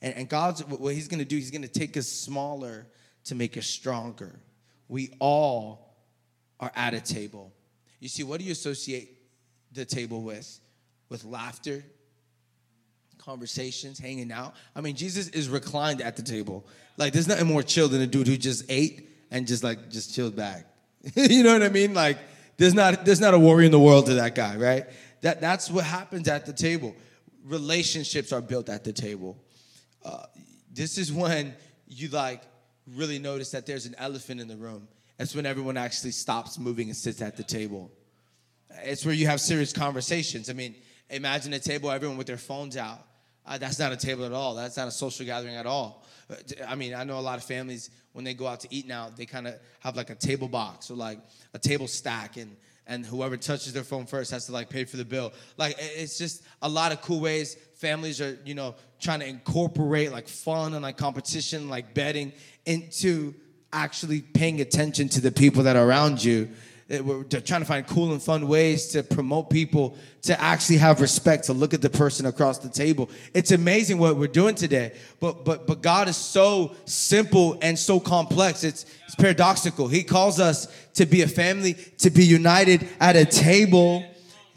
And, 0.00 0.14
and 0.14 0.28
God's 0.28 0.64
what 0.64 0.94
He's 0.94 1.08
gonna 1.08 1.24
do, 1.24 1.36
He's 1.36 1.50
gonna 1.50 1.68
take 1.68 1.96
us 1.96 2.08
smaller 2.08 2.86
to 3.24 3.34
make 3.34 3.56
us 3.56 3.66
stronger. 3.66 4.40
We 4.88 5.14
all 5.18 5.94
are 6.60 6.72
at 6.74 6.94
a 6.94 7.00
table. 7.00 7.52
You 8.00 8.08
see, 8.08 8.22
what 8.22 8.38
do 8.38 8.46
you 8.46 8.52
associate 8.52 9.18
the 9.72 9.84
table 9.84 10.22
with? 10.22 10.60
With 11.08 11.24
laughter, 11.24 11.84
conversations, 13.24 13.98
hanging 13.98 14.30
out. 14.32 14.54
I 14.74 14.80
mean, 14.80 14.96
Jesus 14.96 15.28
is 15.28 15.48
reclined 15.48 16.00
at 16.00 16.16
the 16.16 16.22
table. 16.22 16.66
Like, 16.96 17.12
there's 17.12 17.28
nothing 17.28 17.46
more 17.46 17.62
chill 17.62 17.88
than 17.88 18.00
a 18.02 18.06
dude 18.06 18.26
who 18.26 18.36
just 18.36 18.64
ate 18.68 19.08
and 19.30 19.46
just 19.46 19.64
like 19.64 19.90
just 19.90 20.14
chilled 20.14 20.36
back. 20.36 20.66
you 21.14 21.42
know 21.42 21.52
what 21.52 21.62
I 21.62 21.68
mean? 21.68 21.94
Like, 21.94 22.18
there's 22.56 22.74
not 22.74 23.04
there's 23.04 23.20
not 23.20 23.34
a 23.34 23.38
worry 23.38 23.66
in 23.66 23.72
the 23.72 23.80
world 23.80 24.06
to 24.06 24.14
that 24.14 24.34
guy, 24.34 24.56
right? 24.56 24.84
That 25.22 25.40
that's 25.40 25.70
what 25.70 25.84
happens 25.84 26.28
at 26.28 26.46
the 26.46 26.52
table. 26.52 26.94
Relationships 27.44 28.32
are 28.32 28.40
built 28.40 28.68
at 28.68 28.84
the 28.84 28.92
table. 28.92 29.36
Uh, 30.04 30.24
this 30.72 30.98
is 30.98 31.12
when 31.12 31.54
you 31.86 32.08
like 32.08 32.42
really 32.94 33.18
notice 33.18 33.50
that 33.52 33.66
there's 33.66 33.86
an 33.86 33.94
elephant 33.98 34.40
in 34.40 34.48
the 34.48 34.56
room. 34.56 34.88
That's 35.16 35.34
when 35.34 35.46
everyone 35.46 35.76
actually 35.76 36.10
stops 36.10 36.58
moving 36.58 36.88
and 36.88 36.96
sits 36.96 37.22
at 37.22 37.36
the 37.36 37.42
table. 37.42 37.90
It's 38.82 39.04
where 39.04 39.14
you 39.14 39.26
have 39.28 39.40
serious 39.40 39.72
conversations. 39.72 40.50
I 40.50 40.52
mean, 40.52 40.74
imagine 41.08 41.52
a 41.52 41.58
table, 41.58 41.90
everyone 41.90 42.18
with 42.18 42.26
their 42.26 42.36
phones 42.36 42.76
out. 42.76 43.06
Uh, 43.46 43.58
that's 43.58 43.78
not 43.78 43.92
a 43.92 43.96
table 43.96 44.24
at 44.24 44.32
all. 44.32 44.54
That's 44.54 44.76
not 44.76 44.88
a 44.88 44.90
social 44.90 45.26
gathering 45.26 45.54
at 45.54 45.66
all. 45.66 46.06
Uh, 46.30 46.36
I 46.66 46.74
mean, 46.74 46.94
I 46.94 47.04
know 47.04 47.18
a 47.18 47.20
lot 47.20 47.38
of 47.38 47.44
families 47.44 47.90
when 48.12 48.24
they 48.24 48.32
go 48.32 48.46
out 48.46 48.60
to 48.60 48.68
eat 48.70 48.86
now, 48.86 49.10
they 49.14 49.26
kind 49.26 49.46
of 49.46 49.54
have 49.80 49.96
like 49.96 50.10
a 50.10 50.14
table 50.14 50.48
box 50.48 50.90
or 50.90 50.94
like 50.94 51.18
a 51.52 51.58
table 51.58 51.88
stack, 51.88 52.36
and 52.36 52.56
and 52.86 53.04
whoever 53.04 53.36
touches 53.36 53.72
their 53.72 53.84
phone 53.84 54.06
first 54.06 54.30
has 54.30 54.46
to 54.46 54.52
like 54.52 54.70
pay 54.70 54.84
for 54.84 54.96
the 54.96 55.04
bill. 55.04 55.32
Like 55.56 55.76
it's 55.78 56.16
just 56.16 56.42
a 56.62 56.68
lot 56.68 56.92
of 56.92 57.02
cool 57.02 57.20
ways 57.20 57.56
families 57.74 58.20
are 58.20 58.38
you 58.44 58.54
know 58.54 58.76
trying 59.00 59.20
to 59.20 59.26
incorporate 59.26 60.12
like 60.12 60.28
fun 60.28 60.74
and 60.74 60.82
like 60.82 60.96
competition, 60.96 61.68
like 61.68 61.92
betting 61.92 62.32
into 62.64 63.34
actually 63.72 64.22
paying 64.22 64.60
attention 64.60 65.08
to 65.08 65.20
the 65.20 65.32
people 65.32 65.64
that 65.64 65.76
are 65.76 65.86
around 65.86 66.22
you 66.22 66.48
Eh, 66.90 67.00
we're 67.00 67.24
trying 67.24 67.62
to 67.62 67.64
find 67.64 67.86
cool 67.86 68.12
and 68.12 68.22
fun 68.22 68.46
ways 68.46 68.88
to 68.88 69.02
promote 69.02 69.48
people 69.48 69.96
to 70.22 70.38
actually 70.38 70.76
have 70.76 71.00
respect, 71.00 71.44
to 71.44 71.54
look 71.54 71.72
at 71.72 71.80
the 71.80 71.88
person 71.88 72.26
across 72.26 72.58
the 72.58 72.68
table. 72.68 73.08
It's 73.32 73.52
amazing 73.52 73.98
what 73.98 74.16
we're 74.16 74.26
doing 74.26 74.54
today. 74.54 74.92
But 75.18 75.44
but 75.46 75.66
but 75.66 75.80
God 75.80 76.08
is 76.08 76.16
so 76.16 76.76
simple 76.84 77.58
and 77.62 77.78
so 77.78 77.98
complex. 77.98 78.64
It's 78.64 78.84
it's 79.06 79.14
paradoxical. 79.14 79.88
He 79.88 80.02
calls 80.02 80.38
us 80.38 80.68
to 80.94 81.06
be 81.06 81.22
a 81.22 81.28
family, 81.28 81.74
to 81.98 82.10
be 82.10 82.24
united 82.24 82.86
at 83.00 83.16
a 83.16 83.24
table 83.24 84.04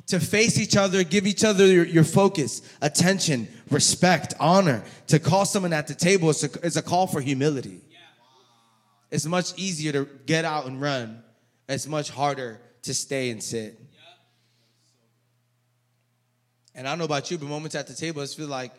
to 0.07 0.19
face 0.19 0.57
each 0.57 0.75
other, 0.75 1.03
give 1.03 1.27
each 1.27 1.43
other 1.43 1.65
your, 1.65 1.85
your 1.85 2.03
focus, 2.03 2.61
attention, 2.81 3.47
respect, 3.69 4.33
honor. 4.39 4.83
To 5.07 5.19
call 5.19 5.45
someone 5.45 5.73
at 5.73 5.87
the 5.87 5.95
table 5.95 6.29
is 6.29 6.43
a, 6.43 6.65
is 6.65 6.77
a 6.77 6.81
call 6.81 7.07
for 7.07 7.21
humility. 7.21 7.81
It's 9.11 9.25
much 9.25 9.57
easier 9.57 9.91
to 9.93 10.05
get 10.25 10.43
out 10.43 10.65
and 10.65 10.81
run. 10.81 11.23
It's 11.67 11.87
much 11.87 12.09
harder 12.09 12.61
to 12.83 12.93
stay 12.93 13.29
and 13.29 13.43
sit. 13.43 13.79
And 16.73 16.87
I 16.87 16.91
don't 16.91 16.99
know 16.99 17.05
about 17.05 17.31
you, 17.31 17.37
but 17.37 17.47
moments 17.47 17.75
at 17.75 17.87
the 17.87 17.93
table, 17.93 18.21
I 18.21 18.25
just 18.25 18.37
feel 18.37 18.47
like, 18.47 18.71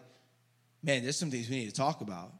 man, 0.83 1.03
there's 1.03 1.19
some 1.19 1.31
things 1.31 1.51
we 1.51 1.57
need 1.57 1.69
to 1.69 1.75
talk 1.75 2.01
about. 2.01 2.33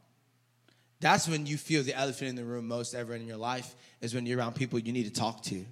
That's 1.01 1.27
when 1.27 1.45
you 1.45 1.57
feel 1.57 1.83
the 1.83 1.93
elephant 1.93 2.29
in 2.29 2.35
the 2.35 2.43
room 2.43 2.67
most 2.67 2.93
ever 2.93 3.13
in 3.13 3.27
your 3.27 3.37
life, 3.37 3.75
is 4.01 4.13
when 4.13 4.25
you're 4.25 4.39
around 4.39 4.55
people 4.55 4.79
you 4.79 4.91
need 4.93 5.05
to 5.05 5.11
talk 5.11 5.43
to. 5.43 5.65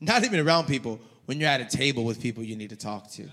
Not 0.00 0.24
even 0.24 0.40
around 0.40 0.66
people, 0.66 1.00
when 1.26 1.38
you're 1.38 1.48
at 1.48 1.60
a 1.60 1.76
table 1.76 2.04
with 2.04 2.20
people 2.20 2.42
you 2.42 2.56
need 2.56 2.70
to 2.70 2.76
talk 2.76 3.10
to. 3.12 3.28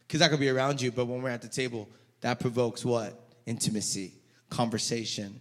Because 0.00 0.22
I 0.22 0.28
could 0.28 0.40
be 0.40 0.48
around 0.48 0.80
you, 0.80 0.90
but 0.90 1.06
when 1.06 1.20
we're 1.20 1.30
at 1.30 1.42
the 1.42 1.48
table, 1.48 1.88
that 2.22 2.40
provokes 2.40 2.84
what? 2.84 3.18
Intimacy, 3.44 4.14
conversation. 4.48 5.40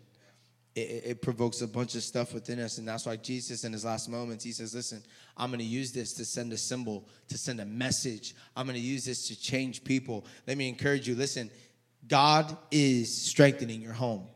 It, 0.78 1.04
it- 1.06 1.22
provokes 1.24 1.62
a 1.62 1.68
bunch 1.68 1.96
of 1.96 2.04
stuff 2.04 2.34
within 2.34 2.60
us. 2.60 2.78
And 2.78 2.88
that's 2.88 3.06
why 3.08 3.16
Jesus, 3.16 3.64
in 3.64 3.74
his 3.74 3.84
last 3.84 4.10
moments, 4.10 4.44
he 4.44 4.52
says, 4.52 4.76
Listen, 4.76 5.02
I'm 5.36 5.50
going 5.50 5.60
to 5.60 5.66
use 5.66 5.92
this 5.92 6.14
to 6.14 6.26
send 6.26 6.54
a 6.54 6.58
symbol, 6.58 7.08
to 7.30 7.38
send 7.38 7.60
a 7.60 7.66
message. 7.66 8.36
I'm 8.56 8.68
going 8.68 8.80
to 8.80 8.86
use 8.86 9.04
this 9.04 9.28
to 9.30 9.40
change 9.40 9.84
people. 9.84 10.26
Let 10.46 10.58
me 10.58 10.70
encourage 10.70 11.08
you 11.08 11.16
listen, 11.16 11.50
God 12.08 12.56
is 12.70 13.14
strengthening 13.14 13.82
your 13.82 13.94
home. 13.94 14.28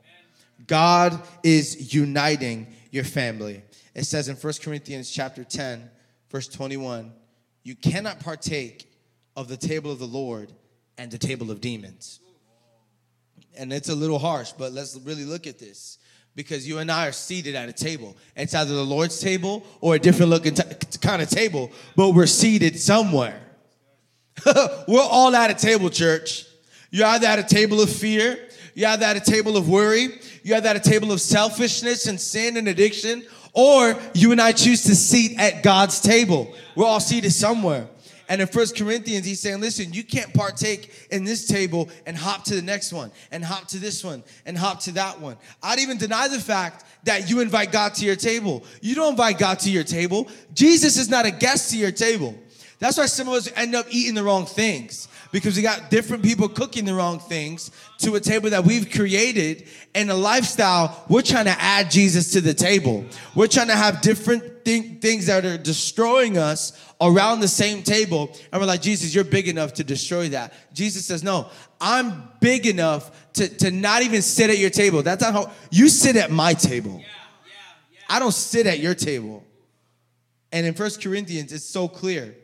God 0.67 1.21
is 1.43 1.93
uniting 1.93 2.67
your 2.91 3.03
family. 3.03 3.63
It 3.93 4.05
says 4.05 4.27
in 4.27 4.35
1 4.35 4.53
Corinthians 4.63 5.11
chapter 5.11 5.43
10, 5.43 5.89
verse 6.29 6.47
21, 6.47 7.13
you 7.63 7.75
cannot 7.75 8.19
partake 8.19 8.91
of 9.35 9.47
the 9.47 9.57
table 9.57 9.91
of 9.91 9.99
the 9.99 10.05
Lord 10.05 10.51
and 10.97 11.11
the 11.11 11.17
table 11.17 11.51
of 11.51 11.61
demons. 11.61 12.19
And 13.57 13.71
it's 13.71 13.89
a 13.89 13.95
little 13.95 14.19
harsh, 14.19 14.53
but 14.53 14.71
let's 14.71 14.95
really 14.97 15.25
look 15.25 15.45
at 15.45 15.59
this. 15.59 15.97
Because 16.35 16.67
you 16.67 16.77
and 16.79 16.91
I 16.91 17.07
are 17.07 17.11
seated 17.11 17.55
at 17.55 17.67
a 17.67 17.73
table. 17.73 18.15
It's 18.35 18.55
either 18.55 18.73
the 18.73 18.85
Lord's 18.85 19.19
table 19.19 19.63
or 19.81 19.95
a 19.95 19.99
different 19.99 20.29
looking 20.29 20.53
t- 20.53 20.63
kind 21.01 21.21
of 21.21 21.29
table, 21.29 21.71
but 21.95 22.11
we're 22.11 22.25
seated 22.25 22.79
somewhere. 22.79 23.39
We're 24.87 25.01
all 25.01 25.35
at 25.35 25.51
a 25.51 25.53
table, 25.53 25.89
church. 25.89 26.45
You're 26.89 27.05
either 27.07 27.27
at 27.27 27.39
a 27.39 27.43
table 27.43 27.81
of 27.81 27.89
fear, 27.89 28.39
you're 28.73 28.89
either 28.89 29.05
at 29.05 29.17
a 29.17 29.31
table 29.31 29.55
of 29.55 29.69
worry, 29.69 30.19
you're 30.43 30.57
either 30.57 30.69
at 30.69 30.75
a 30.75 30.89
table 30.89 31.11
of 31.11 31.21
selfishness 31.21 32.07
and 32.07 32.19
sin 32.19 32.57
and 32.57 32.67
addiction, 32.67 33.23
or 33.53 33.97
you 34.13 34.31
and 34.31 34.41
I 34.41 34.51
choose 34.53 34.83
to 34.83 34.95
seat 34.95 35.37
at 35.37 35.63
God's 35.63 35.99
table. 35.99 36.53
We're 36.75 36.85
all 36.85 36.99
seated 36.99 37.31
somewhere. 37.31 37.87
And 38.31 38.39
in 38.39 38.47
First 38.47 38.77
Corinthians, 38.77 39.25
he's 39.25 39.41
saying, 39.41 39.59
listen, 39.59 39.91
you 39.91 40.05
can't 40.05 40.33
partake 40.33 41.09
in 41.11 41.25
this 41.25 41.45
table 41.45 41.89
and 42.05 42.15
hop 42.15 42.45
to 42.45 42.55
the 42.55 42.61
next 42.61 42.93
one, 42.93 43.11
and 43.29 43.43
hop 43.43 43.67
to 43.67 43.77
this 43.77 44.05
one, 44.05 44.23
and 44.45 44.57
hop 44.57 44.79
to 44.83 44.93
that 44.93 45.19
one. 45.19 45.35
I'd 45.61 45.79
even 45.79 45.97
deny 45.97 46.29
the 46.29 46.39
fact 46.39 46.85
that 47.03 47.29
you 47.29 47.41
invite 47.41 47.73
God 47.73 47.93
to 47.95 48.05
your 48.05 48.15
table. 48.15 48.63
You 48.79 48.95
don't 48.95 49.11
invite 49.11 49.37
God 49.37 49.59
to 49.59 49.69
your 49.69 49.83
table. 49.83 50.29
Jesus 50.53 50.95
is 50.95 51.09
not 51.09 51.25
a 51.25 51.31
guest 51.31 51.71
to 51.71 51.77
your 51.77 51.91
table. 51.91 52.33
That's 52.79 52.97
why 52.97 53.07
some 53.07 53.27
of 53.27 53.33
us 53.33 53.51
end 53.53 53.75
up 53.75 53.87
eating 53.89 54.15
the 54.15 54.23
wrong 54.23 54.45
things 54.45 55.09
because 55.33 55.57
we 55.57 55.61
got 55.61 55.89
different 55.89 56.23
people 56.23 56.47
cooking 56.47 56.85
the 56.85 56.93
wrong 56.93 57.19
things 57.19 57.69
to 57.97 58.15
a 58.15 58.21
table 58.21 58.49
that 58.51 58.63
we've 58.63 58.89
created 58.89 59.67
and 59.93 60.09
a 60.09 60.15
lifestyle. 60.15 61.03
We're 61.09 61.21
trying 61.21 61.45
to 61.45 61.61
add 61.61 61.91
Jesus 61.91 62.31
to 62.31 62.39
the 62.39 62.53
table. 62.53 63.03
We're 63.35 63.47
trying 63.47 63.67
to 63.67 63.75
have 63.75 63.99
different 63.99 64.50
thing, 64.63 64.99
things 64.99 65.25
that 65.27 65.45
are 65.45 65.57
destroying 65.57 66.37
us 66.37 66.93
around 66.99 67.39
the 67.39 67.47
same 67.47 67.83
table. 67.83 68.35
And 68.51 68.61
we're 68.61 68.67
like, 68.67 68.81
Jesus, 68.81 69.13
you're 69.13 69.23
big 69.23 69.47
enough 69.47 69.73
to 69.75 69.83
destroy 69.83 70.29
that. 70.29 70.53
Jesus 70.73 71.05
says, 71.05 71.23
No, 71.23 71.49
I'm 71.79 72.29
big 72.39 72.67
enough 72.67 73.33
to, 73.33 73.47
to 73.57 73.71
not 73.71 74.03
even 74.03 74.21
sit 74.21 74.49
at 74.49 74.57
your 74.57 74.69
table. 74.69 75.03
That's 75.03 75.21
not 75.21 75.33
how 75.33 75.51
you 75.71 75.89
sit 75.89 76.15
at 76.15 76.31
my 76.31 76.53
table. 76.53 77.01
I 78.09 78.19
don't 78.19 78.33
sit 78.33 78.67
at 78.67 78.79
your 78.79 78.93
table. 78.95 79.43
And 80.51 80.65
in 80.65 80.73
First 80.73 81.01
Corinthians, 81.01 81.53
it's 81.53 81.63
so 81.63 81.87
clear. 81.87 82.35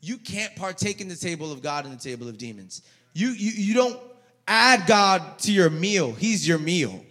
You 0.00 0.18
can't 0.18 0.54
partake 0.54 1.00
in 1.00 1.08
the 1.08 1.16
table 1.16 1.50
of 1.50 1.62
God 1.62 1.86
and 1.86 1.98
the 1.98 2.02
table 2.02 2.28
of 2.28 2.36
demons. 2.36 2.82
You, 3.14 3.28
you, 3.30 3.52
you 3.52 3.74
don't 3.74 3.98
add 4.46 4.86
God 4.86 5.38
to 5.40 5.52
your 5.52 5.70
meal. 5.70 6.12
He's 6.12 6.46
your 6.46 6.58
meal. 6.58 7.04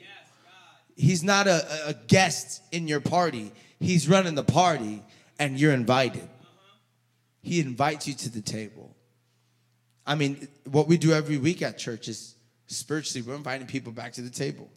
He's 0.95 1.23
not 1.23 1.47
a, 1.47 1.87
a 1.87 1.93
guest 1.93 2.61
in 2.71 2.87
your 2.87 2.99
party. 2.99 3.51
He's 3.83 4.07
running 4.07 4.35
the 4.35 4.43
party 4.43 5.03
and 5.37 5.59
you're 5.59 5.73
invited. 5.73 6.29
He 7.41 7.59
invites 7.59 8.07
you 8.07 8.13
to 8.13 8.29
the 8.29 8.39
table. 8.39 8.95
I 10.07 10.15
mean, 10.15 10.47
what 10.63 10.87
we 10.87 10.97
do 10.97 11.11
every 11.11 11.37
week 11.37 11.61
at 11.61 11.77
church 11.77 12.07
is 12.07 12.35
spiritually, 12.67 13.27
we're 13.27 13.35
inviting 13.35 13.67
people 13.67 13.91
back 13.91 14.13
to 14.13 14.21
the 14.21 14.29
table. 14.29 14.69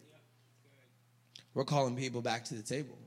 We're 1.53 1.63
calling 1.63 1.95
people 1.95 2.21
back 2.21 2.43
to 2.45 2.55
the 2.55 2.61
table 2.61 2.97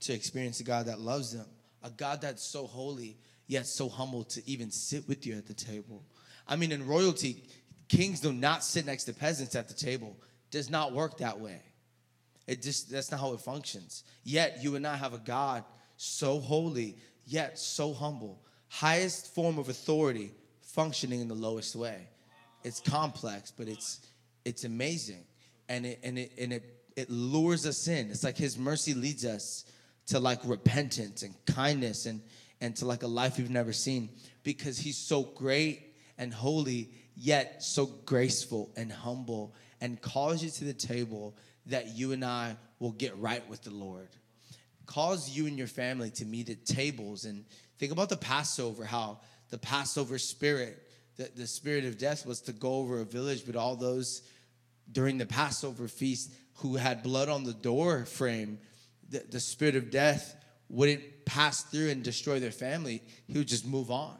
to 0.00 0.12
experience 0.12 0.60
a 0.60 0.64
God 0.64 0.84
that 0.86 1.00
loves 1.00 1.32
them, 1.32 1.46
a 1.82 1.88
God 1.88 2.20
that's 2.20 2.42
so 2.42 2.66
holy 2.66 3.16
yet 3.46 3.66
so 3.66 3.88
humble 3.88 4.24
to 4.24 4.46
even 4.48 4.70
sit 4.70 5.08
with 5.08 5.26
you 5.26 5.34
at 5.34 5.46
the 5.46 5.54
table. 5.54 6.04
I 6.46 6.56
mean, 6.56 6.72
in 6.72 6.86
royalty, 6.86 7.42
kings 7.88 8.20
do 8.20 8.34
not 8.34 8.62
sit 8.62 8.84
next 8.84 9.04
to 9.04 9.14
peasants 9.14 9.56
at 9.56 9.66
the 9.66 9.74
table. 9.74 10.14
Does 10.50 10.68
not 10.68 10.92
work 10.92 11.18
that 11.18 11.40
way. 11.40 11.62
It 12.46 12.62
just 12.62 12.90
that's 12.90 13.10
not 13.10 13.20
how 13.20 13.32
it 13.32 13.40
functions. 13.40 14.04
Yet 14.24 14.58
you 14.62 14.72
would 14.72 14.82
not 14.82 14.98
have 14.98 15.14
a 15.14 15.18
God 15.18 15.64
so 15.96 16.40
holy, 16.40 16.96
yet 17.26 17.58
so 17.58 17.92
humble, 17.92 18.42
highest 18.68 19.34
form 19.34 19.58
of 19.58 19.68
authority, 19.68 20.32
functioning 20.60 21.20
in 21.20 21.28
the 21.28 21.34
lowest 21.34 21.76
way. 21.76 22.08
It's 22.64 22.80
complex, 22.80 23.50
but 23.50 23.68
it's 23.68 24.00
it's 24.44 24.64
amazing, 24.64 25.24
and 25.68 25.86
it 25.86 26.00
and 26.02 26.18
it 26.18 26.32
and 26.38 26.52
it 26.52 26.64
it 26.96 27.10
lures 27.10 27.66
us 27.66 27.86
in. 27.88 28.10
It's 28.10 28.24
like 28.24 28.36
His 28.36 28.58
mercy 28.58 28.94
leads 28.94 29.24
us 29.24 29.64
to 30.06 30.18
like 30.18 30.40
repentance 30.44 31.22
and 31.22 31.34
kindness 31.46 32.06
and 32.06 32.20
and 32.60 32.76
to 32.76 32.84
like 32.84 33.02
a 33.02 33.06
life 33.06 33.38
we've 33.38 33.50
never 33.50 33.72
seen 33.72 34.10
because 34.42 34.78
He's 34.78 34.98
so 34.98 35.22
great 35.22 35.94
and 36.18 36.32
holy, 36.34 36.90
yet 37.16 37.62
so 37.62 37.86
graceful 37.86 38.70
and 38.76 38.92
humble, 38.92 39.54
and 39.80 40.00
calls 40.00 40.42
you 40.42 40.50
to 40.50 40.64
the 40.64 40.74
table 40.74 41.34
that 41.70 41.96
you 41.96 42.12
and 42.12 42.24
I 42.24 42.56
will 42.78 42.92
get 42.92 43.16
right 43.18 43.46
with 43.48 43.62
the 43.62 43.70
Lord. 43.70 44.08
Cause 44.86 45.30
you 45.30 45.46
and 45.46 45.56
your 45.56 45.66
family 45.66 46.10
to 46.10 46.24
meet 46.24 46.48
at 46.50 46.66
tables 46.66 47.24
and 47.24 47.44
think 47.78 47.92
about 47.92 48.08
the 48.08 48.16
Passover, 48.16 48.84
how 48.84 49.20
the 49.50 49.58
Passover 49.58 50.18
spirit, 50.18 50.82
the, 51.16 51.30
the 51.36 51.46
spirit 51.46 51.84
of 51.84 51.98
death 51.98 52.26
was 52.26 52.40
to 52.42 52.52
go 52.52 52.74
over 52.74 53.00
a 53.00 53.04
village, 53.04 53.44
but 53.46 53.56
all 53.56 53.76
those 53.76 54.22
during 54.90 55.18
the 55.18 55.26
Passover 55.26 55.86
feast 55.86 56.32
who 56.54 56.76
had 56.76 57.02
blood 57.02 57.28
on 57.28 57.44
the 57.44 57.52
door 57.52 58.04
frame, 58.04 58.58
the, 59.08 59.22
the 59.30 59.40
spirit 59.40 59.76
of 59.76 59.90
death 59.90 60.36
wouldn't 60.68 61.02
pass 61.24 61.62
through 61.62 61.90
and 61.90 62.02
destroy 62.02 62.40
their 62.40 62.50
family. 62.50 63.02
He 63.26 63.38
would 63.38 63.48
just 63.48 63.66
move 63.66 63.90
on. 63.90 64.16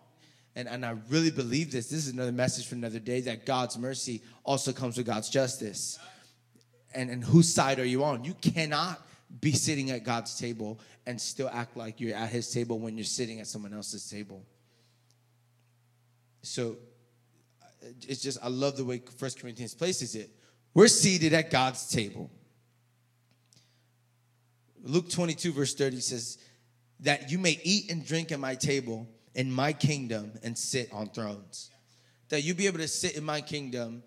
And, 0.57 0.69
and 0.69 0.85
I 0.85 0.97
really 1.09 1.31
believe 1.31 1.71
this. 1.71 1.89
This 1.89 2.07
is 2.07 2.13
another 2.13 2.33
message 2.33 2.67
for 2.67 2.75
another 2.75 2.99
day 2.99 3.21
that 3.23 3.47
God's 3.47 3.79
mercy 3.79 4.23
also 4.45 4.73
comes 4.73 4.97
with 4.97 5.07
God's 5.07 5.31
justice. 5.31 5.99
And, 6.95 7.11
and 7.11 7.23
whose 7.25 7.53
side 7.53 7.79
are 7.79 7.85
you 7.85 8.05
on? 8.05 8.25
You 8.25 8.35
cannot 8.35 9.01
be 9.41 9.53
sitting 9.53 9.91
at 9.91 10.05
God's 10.05 10.39
table 10.39 10.81
and 11.07 11.21
still 11.21 11.49
act 11.53 11.77
like 11.77 12.01
you're 12.01 12.17
at 12.17 12.31
his 12.31 12.51
table 12.51 12.79
when 12.79 12.97
you're 12.97 13.05
sitting 13.05 13.41
at 13.41 13.47
someone 13.47 13.73
else's 13.73 14.09
table. 14.09 14.45
So 16.43 16.77
uh, 17.63 17.87
it's 18.09 18.23
just, 18.23 18.39
I 18.43 18.49
love 18.49 18.77
the 18.77 18.85
way 18.85 19.03
First 19.19 19.41
Corinthians 19.41 19.75
places 19.75 20.15
it. 20.15 20.31
We're 20.75 20.89
seated 20.89 21.33
at 21.33 21.51
God's 21.51 21.89
table. 21.89 22.31
Luke 24.83 25.11
22, 25.11 25.53
verse 25.53 25.75
30 25.75 26.01
says, 26.01 26.39
That 27.01 27.31
you 27.31 27.39
may 27.39 27.61
eat 27.63 27.91
and 27.91 28.05
drink 28.05 28.33
at 28.33 28.41
my 28.41 28.55
table 28.55 29.09
in 29.35 29.51
my 29.51 29.73
kingdom 29.73 30.33
and 30.43 30.57
sit 30.57 30.93
on 30.93 31.09
thrones. 31.11 31.71
That 32.29 32.43
you 32.43 32.55
be 32.55 32.67
able 32.67 32.79
to 32.79 32.89
sit 32.89 33.17
in 33.17 33.25
my 33.25 33.41
kingdom, 33.41 34.03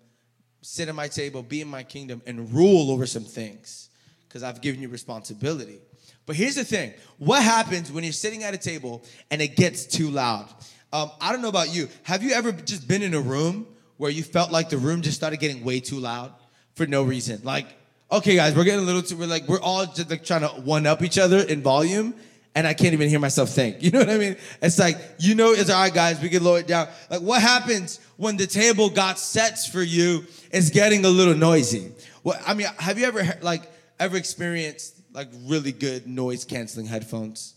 sit 0.64 0.88
at 0.88 0.94
my 0.94 1.08
table, 1.08 1.42
be 1.42 1.60
in 1.60 1.68
my 1.68 1.82
kingdom, 1.82 2.22
and 2.26 2.52
rule 2.52 2.90
over 2.90 3.06
some 3.06 3.24
things 3.24 3.90
because 4.26 4.42
I've 4.42 4.60
given 4.60 4.80
you 4.80 4.88
responsibility. 4.88 5.78
But 6.26 6.36
here's 6.36 6.54
the 6.54 6.64
thing 6.64 6.94
what 7.18 7.42
happens 7.42 7.92
when 7.92 8.02
you're 8.02 8.12
sitting 8.12 8.42
at 8.44 8.54
a 8.54 8.58
table 8.58 9.02
and 9.30 9.42
it 9.42 9.56
gets 9.56 9.84
too 9.84 10.10
loud? 10.10 10.48
Um, 10.92 11.10
I 11.20 11.32
don't 11.32 11.42
know 11.42 11.48
about 11.48 11.74
you. 11.74 11.88
Have 12.04 12.22
you 12.22 12.32
ever 12.32 12.52
just 12.52 12.88
been 12.88 13.02
in 13.02 13.14
a 13.14 13.20
room 13.20 13.66
where 13.96 14.10
you 14.10 14.22
felt 14.22 14.50
like 14.50 14.70
the 14.70 14.78
room 14.78 15.02
just 15.02 15.16
started 15.16 15.38
getting 15.38 15.64
way 15.64 15.80
too 15.80 15.98
loud 15.98 16.32
for 16.74 16.86
no 16.86 17.02
reason? 17.02 17.40
Like, 17.42 17.66
okay, 18.10 18.36
guys, 18.36 18.54
we're 18.54 18.64
getting 18.64 18.80
a 18.80 18.86
little 18.86 19.02
too, 19.02 19.16
we're 19.16 19.26
like, 19.26 19.46
we're 19.48 19.60
all 19.60 19.86
just 19.86 20.08
like 20.08 20.24
trying 20.24 20.42
to 20.42 20.48
one 20.48 20.86
up 20.86 21.02
each 21.02 21.18
other 21.18 21.38
in 21.38 21.62
volume. 21.62 22.14
And 22.54 22.66
I 22.66 22.74
can't 22.74 22.92
even 22.92 23.08
hear 23.08 23.18
myself 23.18 23.50
think. 23.50 23.76
You 23.82 23.90
know 23.90 24.00
what 24.00 24.10
I 24.10 24.18
mean? 24.18 24.36
It's 24.62 24.78
like, 24.78 24.96
you 25.18 25.34
know, 25.34 25.52
it's 25.52 25.70
all 25.70 25.80
right, 25.80 25.92
guys, 25.92 26.20
we 26.20 26.28
can 26.28 26.42
lower 26.42 26.60
it 26.60 26.66
down. 26.66 26.88
Like, 27.10 27.20
what 27.20 27.42
happens 27.42 28.00
when 28.16 28.36
the 28.36 28.46
table 28.46 28.88
God 28.88 29.18
sets 29.18 29.66
for 29.66 29.82
you 29.82 30.24
is 30.50 30.70
getting 30.70 31.04
a 31.04 31.08
little 31.08 31.34
noisy? 31.34 31.92
Well, 32.22 32.40
I 32.46 32.54
mean, 32.54 32.68
have 32.78 32.98
you 32.98 33.06
ever, 33.06 33.22
like, 33.42 33.62
ever 33.98 34.16
experienced, 34.16 34.94
like, 35.12 35.28
really 35.46 35.72
good 35.72 36.06
noise 36.06 36.44
canceling 36.44 36.86
headphones? 36.86 37.54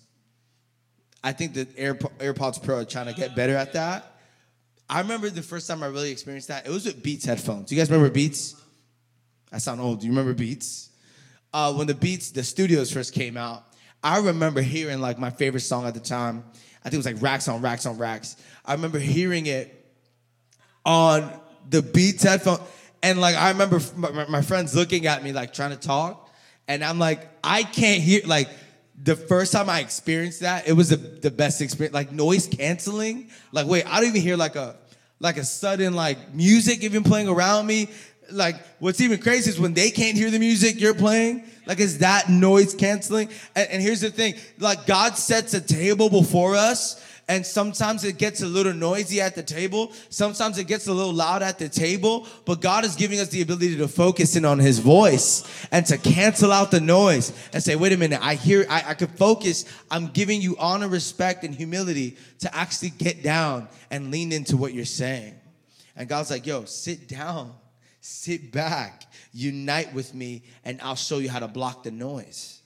I 1.24 1.32
think 1.32 1.54
the 1.54 1.66
AirPods 1.66 2.64
Pro 2.64 2.80
are 2.80 2.86
trying 2.86 3.08
to 3.08 3.14
get 3.14 3.36
better 3.36 3.56
at 3.56 3.74
that. 3.74 4.14
I 4.90 5.02
remember 5.02 5.30
the 5.30 5.42
first 5.42 5.68
time 5.68 5.84
I 5.84 5.88
really 5.88 6.12
experienced 6.12 6.48
that. 6.48 6.66
It 6.66 6.72
was 6.72 6.86
with 6.86 7.04
Beats 7.04 7.26
headphones. 7.26 7.72
You 7.72 7.78
guys 7.78 7.90
remember 7.90 8.12
Beats? 8.14 8.56
I 9.52 9.58
sound 9.58 9.82
old. 9.82 10.00
Do 10.00 10.06
you 10.06 10.12
remember 10.12 10.34
Beats? 10.34 10.90
Uh, 11.54 11.74
when 11.74 11.88
the 11.88 11.96
Beats, 11.96 12.32
the 12.32 12.44
studios 12.44 12.92
first 12.92 13.14
came 13.14 13.36
out, 13.38 13.67
I 14.08 14.20
remember 14.20 14.62
hearing 14.62 15.02
like 15.02 15.20
my 15.20 15.30
favorite 15.30 15.60
song 15.60 15.86
at 15.86 15.94
the 15.94 16.00
time. 16.00 16.46
I 16.80 16.84
think 16.84 16.94
it 16.94 16.98
was 16.98 17.06
like 17.08 17.22
Racks 17.22 17.50
on 17.50 17.62
Racks 17.62 17.86
on 17.86 17.98
Racks. 17.98 18.38
I 18.64 18.72
remember 18.72 19.00
hearing 19.00 19.48
it 19.48 19.86
on 20.86 21.30
the 21.70 21.82
Beats 21.82 22.24
headphone, 22.24 22.60
and 23.04 23.20
like 23.20 23.36
I 23.36 23.50
remember 23.50 23.82
my, 23.98 24.26
my 24.30 24.42
friends 24.42 24.74
looking 24.74 25.08
at 25.08 25.26
me 25.26 25.34
like 25.34 25.54
trying 25.54 25.72
to 25.72 25.76
talk, 25.76 26.32
and 26.70 26.86
I'm 26.86 27.00
like, 27.00 27.28
I 27.44 27.64
can't 27.64 28.02
hear 28.02 28.22
like 28.26 28.48
the 29.04 29.18
first 29.18 29.52
time 29.52 29.70
I 29.70 29.82
experienced 29.82 30.40
that, 30.40 30.70
it 30.70 30.74
was 30.74 30.88
the, 30.88 30.96
the 30.96 31.30
best 31.30 31.60
experience. 31.60 31.94
Like 31.94 32.14
noise 32.14 32.48
canceling. 32.48 33.30
Like, 33.52 33.68
wait, 33.68 33.86
I 33.86 34.00
don't 34.00 34.08
even 34.12 34.22
hear 34.22 34.38
like 34.38 34.56
a 34.56 34.78
like 35.20 35.36
a 35.36 35.44
sudden 35.44 35.96
like 35.96 36.34
music 36.34 36.82
even 36.82 37.04
playing 37.04 37.28
around 37.28 37.68
me. 37.68 37.90
Like, 38.32 38.56
what's 38.80 39.02
even 39.02 39.20
crazy 39.20 39.50
is 39.50 39.60
when 39.60 39.74
they 39.74 39.90
can't 39.92 40.18
hear 40.18 40.30
the 40.30 40.40
music 40.40 40.80
you're 40.80 40.94
playing. 40.94 41.44
Like, 41.66 41.80
is 41.80 42.00
that 42.00 42.30
noise 42.30 42.74
canceling? 42.74 43.30
And, 43.56 43.70
and 43.70 43.82
here's 43.82 44.02
the 44.02 44.12
thing: 44.12 44.36
like, 44.60 44.86
God 44.86 45.18
sets 45.18 45.54
a 45.54 45.62
table 45.62 46.10
before 46.10 46.56
us 46.56 47.04
and 47.30 47.46
sometimes 47.46 48.06
it 48.06 48.18
gets 48.18 48.42
a 48.42 48.48
little 48.48 48.74
noisy 48.74 49.20
at 49.20 49.36
the 49.36 49.44
table. 49.44 49.92
Sometimes 50.10 50.58
it 50.58 50.66
gets 50.66 50.88
a 50.88 50.94
little 50.94 51.12
loud 51.12 51.44
at 51.44 51.60
the 51.60 51.68
table. 51.68 52.26
But 52.46 52.62
God 52.62 52.86
is 52.86 52.96
giving 52.96 53.20
us 53.20 53.28
the 53.28 53.42
ability 53.42 53.78
to 53.78 53.88
focus 53.90 54.38
in 54.38 54.46
on 54.46 54.60
His 54.60 54.80
voice 54.80 55.44
and 55.72 55.86
to 55.88 55.98
cancel 55.98 56.54
out 56.54 56.72
the 56.72 56.80
noise 56.80 57.34
and 57.52 57.62
say, 57.62 57.76
wait 57.76 57.92
a 57.92 57.98
minute, 57.98 58.22
I 58.24 58.36
hear, 58.36 58.66
I, 58.70 58.92
I 58.92 58.94
could 58.94 59.12
focus. 59.12 59.66
I'm 59.92 60.08
giving 60.08 60.42
you 60.42 60.56
honor, 60.58 60.88
respect, 60.88 61.44
and 61.44 61.54
humility 61.54 62.16
to 62.40 62.56
actually 62.56 62.92
get 62.92 63.24
down 63.24 63.68
and 63.92 64.10
lean 64.10 64.32
into 64.32 64.56
what 64.56 64.74
you're 64.74 64.86
saying. 64.86 65.36
And 65.98 66.08
God's 66.08 66.32
like, 66.32 66.46
yo, 66.46 66.64
sit 66.64 67.10
down, 67.10 67.54
sit 68.08 68.52
back, 68.52 69.04
unite 69.34 69.94
with 69.94 70.14
me, 70.14 70.44
and 70.64 70.80
I'll 70.82 70.96
show 70.96 71.18
you 71.18 71.30
how 71.30 71.40
to 71.40 71.48
block 71.48 71.84
the 71.84 71.92
noise. 71.92 72.62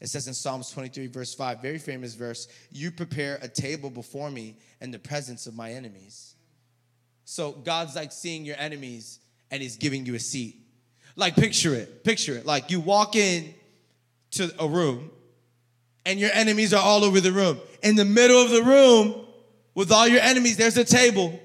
It 0.00 0.08
says 0.08 0.26
in 0.26 0.34
Psalms 0.34 0.70
23, 0.70 1.08
verse 1.08 1.34
5, 1.34 1.60
very 1.60 1.78
famous 1.78 2.14
verse, 2.14 2.48
you 2.70 2.90
prepare 2.90 3.38
a 3.42 3.48
table 3.48 3.90
before 3.90 4.30
me 4.30 4.56
in 4.80 4.90
the 4.90 4.98
presence 4.98 5.46
of 5.46 5.54
my 5.54 5.72
enemies. 5.72 6.34
So 7.24 7.52
God's 7.52 7.94
like 7.94 8.10
seeing 8.10 8.44
your 8.44 8.56
enemies 8.58 9.18
and 9.50 9.60
he's 9.60 9.76
giving 9.76 10.06
you 10.06 10.14
a 10.14 10.20
seat. 10.20 10.56
Like 11.14 11.34
picture 11.34 11.74
it, 11.74 12.02
picture 12.04 12.34
it. 12.34 12.46
Like 12.46 12.70
you 12.70 12.80
walk 12.80 13.16
in 13.16 13.54
to 14.32 14.50
a 14.58 14.66
room 14.66 15.10
and 16.06 16.18
your 16.18 16.30
enemies 16.32 16.72
are 16.72 16.82
all 16.82 17.04
over 17.04 17.20
the 17.20 17.32
room. 17.32 17.58
In 17.82 17.96
the 17.96 18.04
middle 18.04 18.40
of 18.40 18.50
the 18.50 18.62
room 18.62 19.26
with 19.74 19.92
all 19.92 20.08
your 20.08 20.20
enemies, 20.20 20.56
there's 20.56 20.78
a 20.78 20.84
table. 20.84 21.38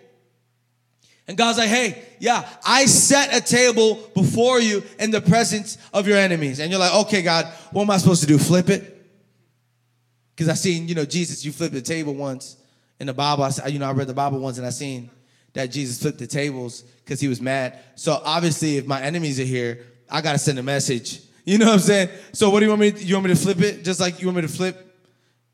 And 1.27 1.37
God's 1.37 1.57
like, 1.57 1.69
hey, 1.69 2.03
yeah, 2.19 2.47
I 2.65 2.85
set 2.85 3.33
a 3.33 3.39
table 3.39 3.95
before 4.13 4.59
you 4.59 4.83
in 4.99 5.11
the 5.11 5.21
presence 5.21 5.77
of 5.93 6.07
your 6.07 6.17
enemies. 6.17 6.59
And 6.59 6.69
you're 6.69 6.79
like, 6.79 6.93
okay, 7.05 7.21
God, 7.21 7.45
what 7.71 7.83
am 7.83 7.91
I 7.91 7.97
supposed 7.97 8.21
to 8.21 8.27
do? 8.27 8.37
Flip 8.37 8.69
it? 8.69 8.89
Because 10.35 10.49
I 10.49 10.53
seen, 10.55 10.87
you 10.87 10.95
know, 10.95 11.05
Jesus, 11.05 11.45
you 11.45 11.51
flipped 11.51 11.73
the 11.73 11.81
table 11.81 12.13
once 12.13 12.57
in 12.99 13.07
the 13.07 13.13
Bible. 13.13 13.43
I, 13.43 13.67
you 13.67 13.79
know, 13.79 13.87
I 13.87 13.91
read 13.91 14.07
the 14.07 14.13
Bible 14.13 14.39
once 14.39 14.57
and 14.57 14.67
I 14.67 14.71
seen 14.71 15.09
that 15.53 15.67
Jesus 15.67 16.01
flipped 16.01 16.17
the 16.17 16.27
tables 16.27 16.81
because 16.81 17.19
he 17.19 17.27
was 17.27 17.39
mad. 17.39 17.79
So 17.95 18.19
obviously, 18.25 18.77
if 18.77 18.87
my 18.87 19.01
enemies 19.01 19.39
are 19.39 19.45
here, 19.45 19.85
I 20.09 20.21
gotta 20.21 20.39
send 20.39 20.59
a 20.59 20.63
message. 20.63 21.21
You 21.45 21.57
know 21.57 21.65
what 21.65 21.73
I'm 21.73 21.79
saying? 21.79 22.07
So 22.31 22.49
what 22.49 22.61
do 22.61 22.67
you 22.67 22.69
want 22.69 22.79
me? 22.79 22.91
To, 22.91 23.03
you 23.03 23.15
want 23.15 23.27
me 23.27 23.33
to 23.33 23.37
flip 23.37 23.59
it? 23.59 23.83
Just 23.83 23.99
like 23.99 24.21
you 24.21 24.27
want 24.27 24.37
me 24.37 24.43
to 24.43 24.47
flip? 24.47 24.97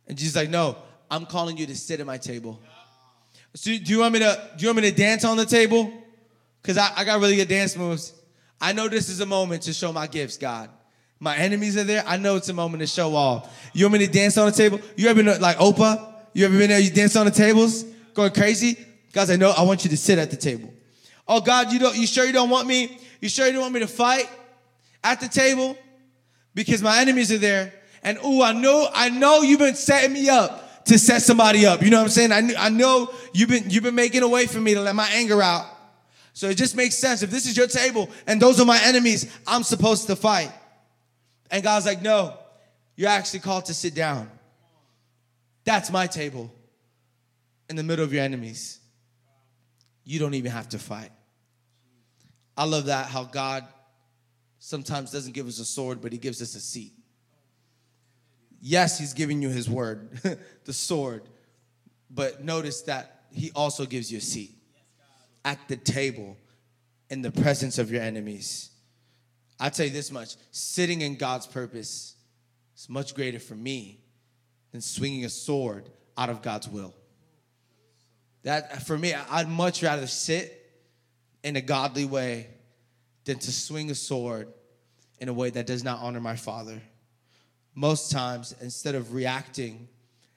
And 0.08 0.16
Jesus 0.16 0.36
like, 0.36 0.52
no, 0.52 0.78
I'm 1.10 1.26
calling 1.26 1.58
you 1.58 1.66
to 1.66 1.76
sit 1.76 2.00
at 2.00 2.06
my 2.06 2.20
table. 2.20 2.62
So 3.56 3.72
do 3.72 3.92
you 3.92 4.00
want 4.00 4.14
me 4.14 4.20
to 4.20 4.50
do 4.58 4.64
you 4.64 4.68
want 4.70 4.84
me 4.84 4.90
to 4.90 4.96
dance 4.96 5.26
on 5.26 5.38
the 5.38 5.46
table? 5.46 5.92
Because 6.62 6.78
I, 6.78 6.92
I 6.98 7.04
got 7.04 7.20
really 7.20 7.36
good 7.36 7.48
dance 7.48 7.76
moves. 7.76 8.14
I 8.62 8.74
know 8.74 8.88
this 8.88 9.10
is 9.10 9.22
a 9.22 9.26
moment 9.26 9.64
to 9.64 9.74
show 9.74 9.92
my 9.92 10.08
gifts, 10.08 10.38
God. 10.38 10.70
My 11.20 11.36
enemies 11.36 11.76
are 11.78 11.84
there. 11.84 12.04
I 12.06 12.18
know 12.18 12.36
it's 12.36 12.50
a 12.50 12.54
moment 12.54 12.82
to 12.82 12.88
show 12.88 13.16
off. 13.16 13.70
You 13.74 13.86
want 13.86 14.00
me 14.00 14.06
to 14.06 14.12
dance 14.12 14.38
on 14.38 14.46
the 14.46 14.52
table? 14.52 14.80
You 14.96 15.10
ever 15.10 15.24
been 15.24 15.42
like 15.42 15.58
Oprah? 15.58 16.14
You 16.34 16.46
ever 16.46 16.58
been 16.58 16.70
there? 16.70 16.80
You 16.80 16.92
dance 16.92 17.16
on 17.16 17.26
the 17.26 17.32
tables, 17.32 17.84
going 18.14 18.32
crazy? 18.32 18.78
Guys, 19.12 19.30
I 19.30 19.36
know 19.36 19.52
I 19.52 19.64
want 19.64 19.84
you 19.84 19.90
to 19.90 19.98
sit 19.98 20.20
at 20.20 20.30
the 20.30 20.38
table. 20.38 20.72
Oh 21.28 21.42
God, 21.42 21.72
you 21.72 21.80
don't. 21.80 21.96
You 21.98 22.08
sure 22.08 22.26
you 22.26 22.34
don't 22.34 22.50
want 22.50 22.68
me? 22.68 23.00
You 23.22 23.30
sure 23.30 23.48
you 23.48 23.54
don't 23.54 23.62
want 23.62 23.74
me 23.74 23.80
to 23.82 23.88
fight 23.88 24.30
at 25.04 25.20
the 25.20 25.28
table? 25.28 25.78
Because 26.54 26.82
my 26.82 27.00
enemies 27.00 27.32
are 27.32 27.38
there. 27.38 27.74
And 28.04 28.18
oh, 28.24 28.42
I 28.44 28.54
know, 28.54 28.88
I 28.94 29.10
know 29.10 29.42
you've 29.42 29.60
been 29.60 29.76
setting 29.76 30.14
me 30.14 30.30
up 30.30 30.69
to 30.90 31.00
set 31.00 31.22
somebody 31.22 31.66
up. 31.66 31.82
You 31.82 31.90
know 31.90 31.98
what 31.98 32.04
I'm 32.04 32.10
saying? 32.10 32.32
I, 32.32 32.66
I 32.66 32.70
know 32.70 33.12
you've 33.34 33.50
been, 33.50 33.70
you've 33.70 33.84
been 33.84 33.96
making 33.96 34.24
a 34.24 34.28
way 34.28 34.46
for 34.46 34.60
me 34.60 34.74
to 34.74 34.82
let 34.82 34.96
my 34.96 35.10
anger 35.14 35.42
out. 35.42 35.66
So 36.34 36.48
it 36.48 36.56
just 36.56 36.76
makes 36.76 36.96
sense. 36.96 37.24
If 37.24 37.32
this 37.32 37.46
is 37.46 37.58
your 37.58 37.68
table 37.68 38.10
and 38.28 38.42
those 38.42 38.60
are 38.60 38.66
my 38.66 38.80
enemies, 38.84 39.32
I'm 39.48 39.64
supposed 39.64 40.08
to 40.08 40.16
fight. 40.16 40.52
And 41.52 41.64
God's 41.64 41.86
like, 41.86 42.02
no, 42.02 42.38
you're 42.96 43.10
actually 43.10 43.40
called 43.40 43.66
to 43.66 43.74
sit 43.74 43.96
down. 43.96 44.30
That's 45.64 45.92
my 45.92 46.08
table 46.08 46.54
in 47.70 47.76
the 47.76 47.84
middle 47.84 48.04
of 48.04 48.14
your 48.14 48.24
enemies. 48.24 48.80
You 50.04 50.20
don't 50.20 50.34
even 50.34 50.52
have 50.52 50.70
to 50.70 50.80
fight. 50.80 51.12
I 52.58 52.66
love 52.66 52.86
that 52.86 53.08
how 53.08 53.24
God 53.24 53.66
sometimes 54.60 55.12
doesn't 55.12 55.34
give 55.34 55.48
us 55.48 55.60
a 55.60 55.66
sword, 55.66 56.02
but 56.02 56.12
He 56.12 56.18
gives 56.18 56.42
us 56.42 56.56
a 56.56 56.60
seat. 56.60 56.94
Yes, 58.62 59.00
he's 59.00 59.14
giving 59.14 59.42
you 59.42 59.50
his 59.50 59.70
word, 59.70 60.10
the 60.66 60.74
sword. 60.74 61.24
But 62.10 62.44
notice 62.44 62.82
that 62.84 63.24
he 63.32 63.52
also 63.56 63.86
gives 63.86 64.12
you 64.12 64.18
a 64.18 64.22
seat 64.22 64.56
at 65.46 65.60
the 65.68 65.78
table 65.78 66.38
in 67.10 67.22
the 67.22 67.32
presence 67.32 67.78
of 67.78 67.92
your 67.92 68.02
enemies. 68.02 68.72
i 69.60 69.70
tell 69.70 69.86
you 69.86 69.92
this 69.92 70.12
much 70.12 70.36
sitting 70.52 71.02
in 71.02 71.16
God's 71.16 71.48
purpose 71.48 72.16
is 72.76 72.90
much 72.90 73.16
greater 73.16 73.40
for 73.40 73.56
me 73.56 74.00
than 74.72 74.82
swinging 74.82 75.26
a 75.26 75.30
sword 75.30 75.90
out 76.18 76.30
of 76.30 76.42
God's 76.42 76.68
will. 76.68 76.94
That 78.44 78.84
for 78.84 78.98
me, 78.98 79.14
I'd 79.14 79.50
much 79.50 79.84
rather 79.84 80.08
sit 80.08 80.56
in 81.44 81.56
a 81.56 81.62
godly 81.62 82.06
way 82.06 82.48
than 83.26 83.40
to 83.40 83.52
swing 83.52 83.90
a 83.92 83.96
sword 83.96 84.48
in 85.20 85.30
a 85.30 85.34
way 85.34 85.50
that 85.50 85.68
does 85.68 85.84
not 85.84 86.00
honor 86.00 86.20
my 86.20 86.36
Father 86.36 86.82
most 87.80 88.12
times 88.12 88.54
instead 88.60 88.94
of 88.94 89.14
reacting 89.14 89.88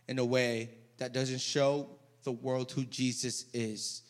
in 0.07 0.21
a 0.21 0.25
way 0.25 0.71
that 0.99 1.13
doesn't 1.13 1.41
show 1.41 1.89
the 2.23 2.31
world 2.31 2.71
who 2.71 2.85
Jesus 2.85 3.47
is. 3.53 4.03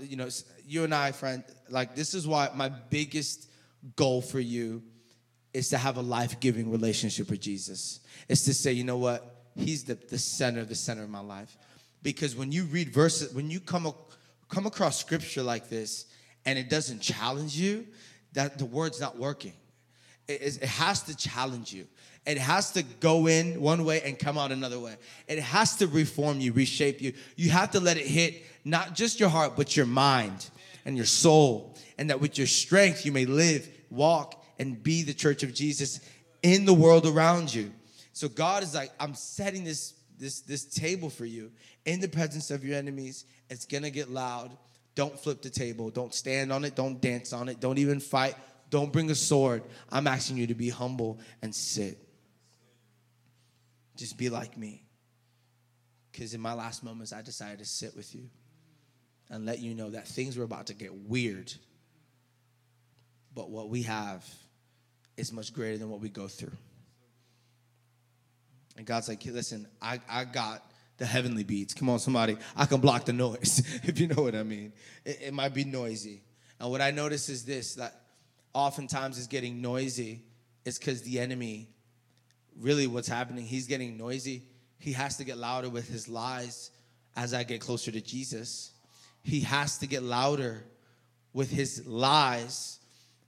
You 0.00 0.16
know, 0.16 0.28
you 0.66 0.84
and 0.84 0.94
I, 0.94 1.12
friend, 1.12 1.44
like 1.68 1.94
this 1.94 2.14
is 2.14 2.26
why 2.26 2.48
my 2.54 2.70
biggest 2.70 3.50
goal 3.96 4.22
for 4.22 4.40
you 4.40 4.82
is 5.52 5.68
to 5.68 5.76
have 5.76 5.98
a 5.98 6.00
life-giving 6.00 6.70
relationship 6.70 7.28
with 7.28 7.40
Jesus. 7.40 8.00
It's 8.28 8.46
to 8.46 8.54
say, 8.54 8.72
you 8.72 8.84
know 8.84 8.96
what? 8.96 9.44
He's 9.54 9.84
the, 9.84 9.94
the 9.94 10.18
center, 10.18 10.64
the 10.64 10.74
center 10.74 11.02
of 11.02 11.10
my 11.10 11.20
life. 11.20 11.58
Because 12.02 12.34
when 12.34 12.50
you 12.50 12.64
read 12.64 12.94
verses, 12.94 13.34
when 13.34 13.50
you 13.50 13.60
come, 13.60 13.92
come 14.48 14.64
across 14.64 14.98
scripture 14.98 15.42
like 15.42 15.68
this 15.68 16.06
and 16.46 16.58
it 16.58 16.70
doesn't 16.70 17.00
challenge 17.00 17.58
you, 17.58 17.86
that 18.32 18.56
the 18.56 18.64
word's 18.64 19.02
not 19.02 19.18
working. 19.18 19.52
It, 20.28 20.62
has 20.64 21.02
to 21.04 21.16
challenge 21.16 21.72
you. 21.72 21.86
It 22.26 22.38
has 22.38 22.72
to 22.72 22.82
go 22.82 23.28
in 23.28 23.60
one 23.60 23.84
way 23.84 24.02
and 24.02 24.18
come 24.18 24.36
out 24.36 24.50
another 24.50 24.80
way. 24.80 24.96
It 25.28 25.38
has 25.38 25.76
to 25.76 25.86
reform 25.86 26.40
you, 26.40 26.52
reshape 26.52 27.00
you. 27.00 27.12
You 27.36 27.50
have 27.50 27.70
to 27.72 27.80
let 27.80 27.96
it 27.96 28.06
hit 28.06 28.42
not 28.64 28.94
just 28.94 29.20
your 29.20 29.28
heart, 29.28 29.52
but 29.56 29.76
your 29.76 29.86
mind 29.86 30.50
and 30.84 30.96
your 30.96 31.06
soul. 31.06 31.76
And 31.98 32.10
that 32.10 32.20
with 32.20 32.36
your 32.36 32.48
strength, 32.48 33.06
you 33.06 33.12
may 33.12 33.26
live, 33.26 33.68
walk, 33.90 34.44
and 34.58 34.82
be 34.82 35.02
the 35.02 35.14
church 35.14 35.44
of 35.44 35.54
Jesus 35.54 36.00
in 36.42 36.64
the 36.64 36.74
world 36.74 37.06
around 37.06 37.54
you. 37.54 37.72
So 38.12 38.28
God 38.28 38.62
is 38.62 38.74
like, 38.74 38.90
I'm 38.98 39.14
setting 39.14 39.62
this, 39.62 39.94
this, 40.18 40.40
this 40.40 40.64
table 40.64 41.10
for 41.10 41.26
you 41.26 41.52
in 41.84 42.00
the 42.00 42.08
presence 42.08 42.50
of 42.50 42.64
your 42.64 42.76
enemies. 42.76 43.24
It's 43.48 43.66
gonna 43.66 43.90
get 43.90 44.10
loud. 44.10 44.56
Don't 44.96 45.18
flip 45.18 45.42
the 45.42 45.50
table. 45.50 45.90
Don't 45.90 46.14
stand 46.14 46.52
on 46.52 46.64
it. 46.64 46.74
Don't 46.74 47.00
dance 47.00 47.32
on 47.32 47.48
it. 47.48 47.60
Don't 47.60 47.78
even 47.78 48.00
fight. 48.00 48.34
Don't 48.70 48.92
bring 48.92 49.10
a 49.10 49.14
sword. 49.14 49.62
I'm 49.90 50.06
asking 50.06 50.36
you 50.38 50.48
to 50.48 50.54
be 50.54 50.68
humble 50.68 51.20
and 51.42 51.54
sit. 51.54 51.98
Just 53.96 54.18
be 54.18 54.28
like 54.28 54.56
me. 54.56 54.82
Because 56.10 56.34
in 56.34 56.40
my 56.40 56.54
last 56.54 56.82
moments, 56.82 57.12
I 57.12 57.22
decided 57.22 57.58
to 57.58 57.64
sit 57.64 57.94
with 57.94 58.14
you 58.14 58.28
and 59.30 59.44
let 59.44 59.58
you 59.58 59.74
know 59.74 59.90
that 59.90 60.06
things 60.08 60.36
were 60.36 60.44
about 60.44 60.66
to 60.68 60.74
get 60.74 60.94
weird. 60.94 61.52
But 63.34 63.50
what 63.50 63.68
we 63.68 63.82
have 63.82 64.24
is 65.16 65.32
much 65.32 65.52
greater 65.52 65.78
than 65.78 65.90
what 65.90 66.00
we 66.00 66.08
go 66.08 66.26
through. 66.26 66.56
And 68.76 68.86
God's 68.86 69.08
like, 69.08 69.24
listen, 69.24 69.66
I, 69.80 70.00
I 70.08 70.24
got 70.24 70.62
the 70.98 71.06
heavenly 71.06 71.44
beats. 71.44 71.74
Come 71.74 71.88
on, 71.88 71.98
somebody. 71.98 72.36
I 72.56 72.66
can 72.66 72.80
block 72.80 73.04
the 73.04 73.12
noise, 73.12 73.62
if 73.84 74.00
you 74.00 74.06
know 74.06 74.22
what 74.22 74.34
I 74.34 74.42
mean. 74.42 74.72
It, 75.04 75.18
it 75.26 75.34
might 75.34 75.54
be 75.54 75.64
noisy. 75.64 76.22
And 76.60 76.70
what 76.70 76.80
I 76.80 76.90
notice 76.90 77.28
is 77.28 77.44
this 77.44 77.74
that 77.74 78.05
oftentimes 78.56 79.18
is 79.18 79.26
getting 79.26 79.60
noisy 79.60 80.22
is 80.64 80.78
because 80.78 81.02
the 81.02 81.20
enemy, 81.20 81.68
really 82.58 82.86
what's 82.86 83.06
happening, 83.06 83.44
he's 83.44 83.66
getting 83.66 83.98
noisy. 83.98 84.44
He 84.78 84.92
has 84.92 85.18
to 85.18 85.24
get 85.24 85.36
louder 85.36 85.68
with 85.68 85.86
his 85.88 86.08
lies 86.08 86.70
as 87.16 87.34
I 87.34 87.44
get 87.44 87.60
closer 87.60 87.92
to 87.92 88.00
Jesus. 88.00 88.72
He 89.22 89.40
has 89.40 89.76
to 89.78 89.86
get 89.86 90.02
louder 90.02 90.64
with 91.34 91.50
his 91.50 91.86
lies 91.86 92.80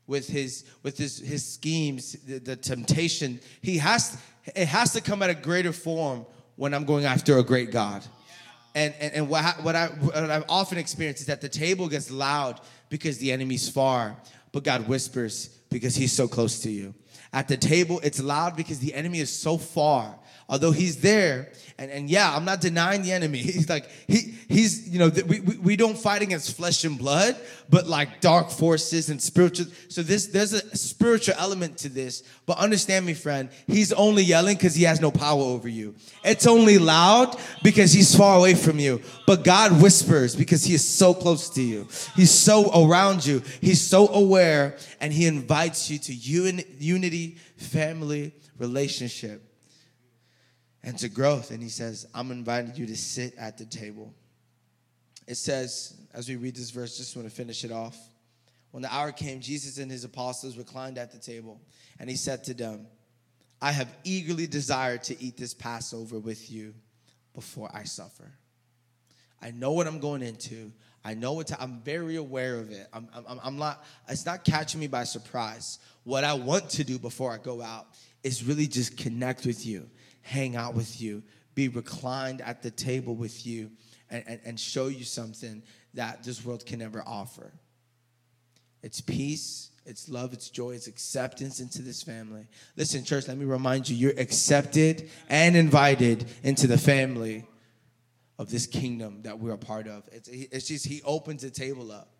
with 0.07 0.27
his 0.27 0.65
with 0.83 0.97
his 0.97 1.19
his 1.19 1.45
schemes 1.45 2.13
the, 2.25 2.39
the, 2.39 2.57
temptation 2.57 3.39
he 3.61 3.77
has 3.77 4.17
it 4.57 4.67
has 4.67 4.95
to 4.95 5.03
come 5.03 5.23
at 5.23 5.29
a 5.29 5.35
greater 5.35 5.75
form 5.75 6.25
when 6.57 6.73
i'm 6.73 6.87
going 6.87 7.05
after 7.05 7.37
a 7.37 7.43
great 7.43 7.71
god 7.71 8.03
and 8.75 8.95
and, 8.99 9.13
and 9.13 9.29
what, 9.29 9.45
what 9.63 9.77
i 9.77 9.89
what 9.89 10.31
i've 10.31 10.47
often 10.49 10.79
experienced 10.79 11.21
is 11.21 11.27
that 11.27 11.43
the 11.43 11.49
table 11.51 11.87
gets 11.87 12.11
loud 12.11 12.59
because 12.89 13.19
the 13.19 13.31
enemy's 13.31 13.69
far 13.69 14.17
but 14.53 14.65
god 14.65 14.89
whispers 14.89 15.51
because 15.71 15.95
he's 15.95 16.13
so 16.13 16.29
close 16.29 16.61
to 16.61 16.71
you. 16.71 16.95
At 17.33 17.49
the 17.49 17.57
table 17.57 18.01
it's 18.03 18.23
loud 18.23 18.57
because 18.57 18.79
the 18.79 18.95
enemy 18.95 19.21
is 19.21 19.31
so 19.31 19.59
far. 19.59 20.19
Although 20.51 20.73
he's 20.73 21.03
there 21.03 21.53
and, 21.79 21.91
and 21.91 22.09
yeah 22.09 22.35
i'm 22.35 22.47
not 22.47 22.63
denying 22.63 23.03
the 23.03 23.13
enemy. 23.13 23.39
He's 23.59 23.69
like 23.69 23.87
he 24.07 24.35
he's 24.49 24.89
you 24.89 24.99
know 24.99 25.11
we, 25.27 25.41
we, 25.41 25.57
we 25.59 25.77
don't 25.77 25.99
fight 25.99 26.23
against 26.23 26.57
flesh 26.57 26.85
and 26.85 26.99
blood 26.99 27.37
but 27.69 27.87
like 27.87 28.23
dark 28.23 28.49
forces 28.51 29.11
and 29.11 29.21
spiritual 29.21 29.67
so 29.89 30.03
this 30.03 30.29
there's 30.29 30.55
a 30.55 30.77
spiritual 30.77 31.35
element 31.37 31.77
to 31.79 31.91
this. 31.91 32.23
But 32.47 32.57
understand 32.57 33.05
me 33.05 33.13
friend 33.13 33.51
he's 33.67 33.93
only 33.93 34.23
yelling 34.23 34.57
because 34.57 34.75
he 34.75 34.85
has 34.85 35.03
no 35.03 35.11
power 35.11 35.43
over 35.43 35.69
you. 35.69 35.95
It's 36.25 36.47
only 36.47 36.79
loud 36.79 37.37
because 37.63 37.93
he's 37.93 38.15
far 38.15 38.39
away 38.39 38.55
from 38.55 38.79
you. 38.79 39.03
But 39.27 39.45
god 39.45 39.83
whispers 39.83 40.35
because 40.35 40.65
he 40.65 40.73
is 40.73 40.89
so 40.89 41.13
close 41.13 41.51
to 41.51 41.63
you. 41.63 41.89
He's 42.17 42.31
so 42.31 42.87
around 42.87 43.27
you. 43.27 43.43
He's 43.61 43.83
so 43.83 44.09
aware 44.09 44.79
and 44.99 45.13
he 45.13 45.27
invites 45.27 45.58
you 45.65 45.99
to 45.99 46.13
unity 46.13 47.39
family 47.57 48.35
relationship 48.59 49.43
and 50.83 50.99
to 50.99 51.09
growth. 51.09 51.51
And 51.51 51.63
he 51.63 51.69
says, 51.69 52.07
I'm 52.15 52.31
inviting 52.31 52.75
you 52.75 52.87
to 52.87 52.97
sit 52.97 53.35
at 53.37 53.59
the 53.59 53.67
table. 53.67 54.15
It 55.27 55.37
says, 55.37 55.95
as 56.15 56.29
we 56.29 56.37
read 56.37 56.57
this 56.57 56.71
verse, 56.71 56.97
just 56.97 57.17
want 57.17 57.29
to 57.29 57.35
finish 57.35 57.65
it 57.65 57.73
off. 57.73 57.97
When 58.71 58.83
the 58.83 58.95
hour 58.95 59.13
came, 59.13 59.41
Jesus 59.41 59.79
and 59.79 59.91
his 59.91 60.05
apostles 60.05 60.57
reclined 60.57 60.99
at 60.99 61.11
the 61.11 61.19
table, 61.19 61.61
and 61.99 62.09
he 62.09 62.17
said 62.17 62.45
to 62.45 62.55
them, 62.55 62.87
I 63.61 63.73
have 63.73 63.93
eagerly 64.05 64.47
desired 64.47 65.03
to 65.05 65.23
eat 65.23 65.37
this 65.37 65.55
Passover 65.55 66.19
with 66.19 66.51
you 66.51 66.75
before 67.35 67.71
I 67.73 67.85
suffer. 67.85 68.31
I 69.41 69.51
know 69.51 69.73
what 69.73 69.87
I'm 69.87 70.01
going 70.01 70.23
into. 70.23 70.73
I 71.05 71.15
know 71.15 71.33
what 71.33 71.49
to, 71.49 71.63
I'm 71.63 71.81
very 71.81 72.17
aware 72.17 72.57
of 72.57 72.71
it. 72.71 72.87
I'm, 72.93 73.09
I'm, 73.15 73.41
I'm 73.43 73.57
not, 73.57 73.85
it's 74.09 74.27
not 74.27 74.45
catching 74.45 74.81
me 74.81 74.89
by 74.89 75.05
surprise. 75.05 75.79
What 76.05 76.25
I 76.25 76.35
want 76.35 76.71
to 76.71 76.85
do 76.85 76.99
before 76.99 77.33
I 77.33 77.39
go 77.39 77.63
out 77.63 77.87
is 78.23 78.45
really 78.45 78.67
just 78.67 78.97
connect 78.97 79.47
with 79.47 79.65
you 79.65 79.89
hang 80.29 80.57
out 80.57 80.75
with 80.75 81.01
you, 81.01 81.23
be 81.55 81.69
reclined 81.69 82.43
at 82.43 82.63
the 82.63 82.71
table 82.71 83.15
with 83.17 83.47
you, 83.47 83.71
and, 84.11 84.23
and, 84.27 84.41
and 84.45 84.61
show 84.61 84.89
you 84.89 85.05
something 85.05 85.63
that 85.95 86.23
this 86.23 86.45
world 86.45 86.65
can 86.67 86.79
never 86.79 87.03
offer. 87.07 87.51
It's 88.83 89.01
peace, 89.01 89.71
it's 89.87 90.09
love, 90.09 90.33
it's 90.35 90.51
joy, 90.51 90.73
it's 90.73 90.87
acceptance 90.87 91.61
into 91.61 91.83
this 91.83 92.03
family. 92.03 92.47
Listen, 92.77 93.05
church, 93.05 93.27
let 93.27 93.39
me 93.39 93.47
remind 93.47 93.89
you 93.89 93.97
you're 93.97 94.21
accepted 94.21 95.09
and 95.31 95.57
invited 95.57 96.27
into 96.43 96.67
the 96.67 96.79
family 96.79 97.47
of 98.39 98.51
this 98.51 98.67
kingdom 98.67 99.23
that 99.23 99.39
we're 99.39 99.53
a 99.53 99.59
part 99.59 99.89
of. 99.89 100.05
It's, 100.13 100.29
it's 100.29 100.69
just, 100.69 100.87
He 100.87 101.03
opens 101.05 101.43
the 101.43 101.51
table 101.51 101.91
up 101.91 102.11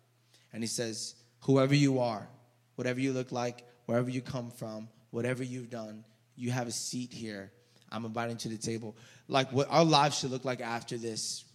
and 0.53 0.61
He 0.61 0.67
says, 0.67 1.15
Whoever 1.41 1.73
you 1.73 1.99
are, 1.99 2.27
whatever 2.75 2.99
you 2.99 3.13
look 3.13 3.31
like, 3.31 3.65
wherever 3.85 4.09
you 4.09 4.21
come 4.21 4.51
from, 4.51 4.89
whatever 5.11 5.43
you've 5.43 5.69
done, 5.69 6.03
you 6.35 6.51
have 6.51 6.67
a 6.67 6.71
seat 6.71 7.13
here 7.13 7.51
I'm 7.91 8.05
inviting 8.05 8.37
to 8.37 8.49
the 8.49 8.57
table. 8.57 8.95
Like 9.27 9.51
what 9.51 9.67
our 9.69 9.85
lives 9.85 10.19
should 10.19 10.31
look 10.31 10.45
like 10.45 10.61
after 10.61 10.97
this 10.97 11.45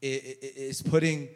is 0.00 0.82
putting 0.82 1.28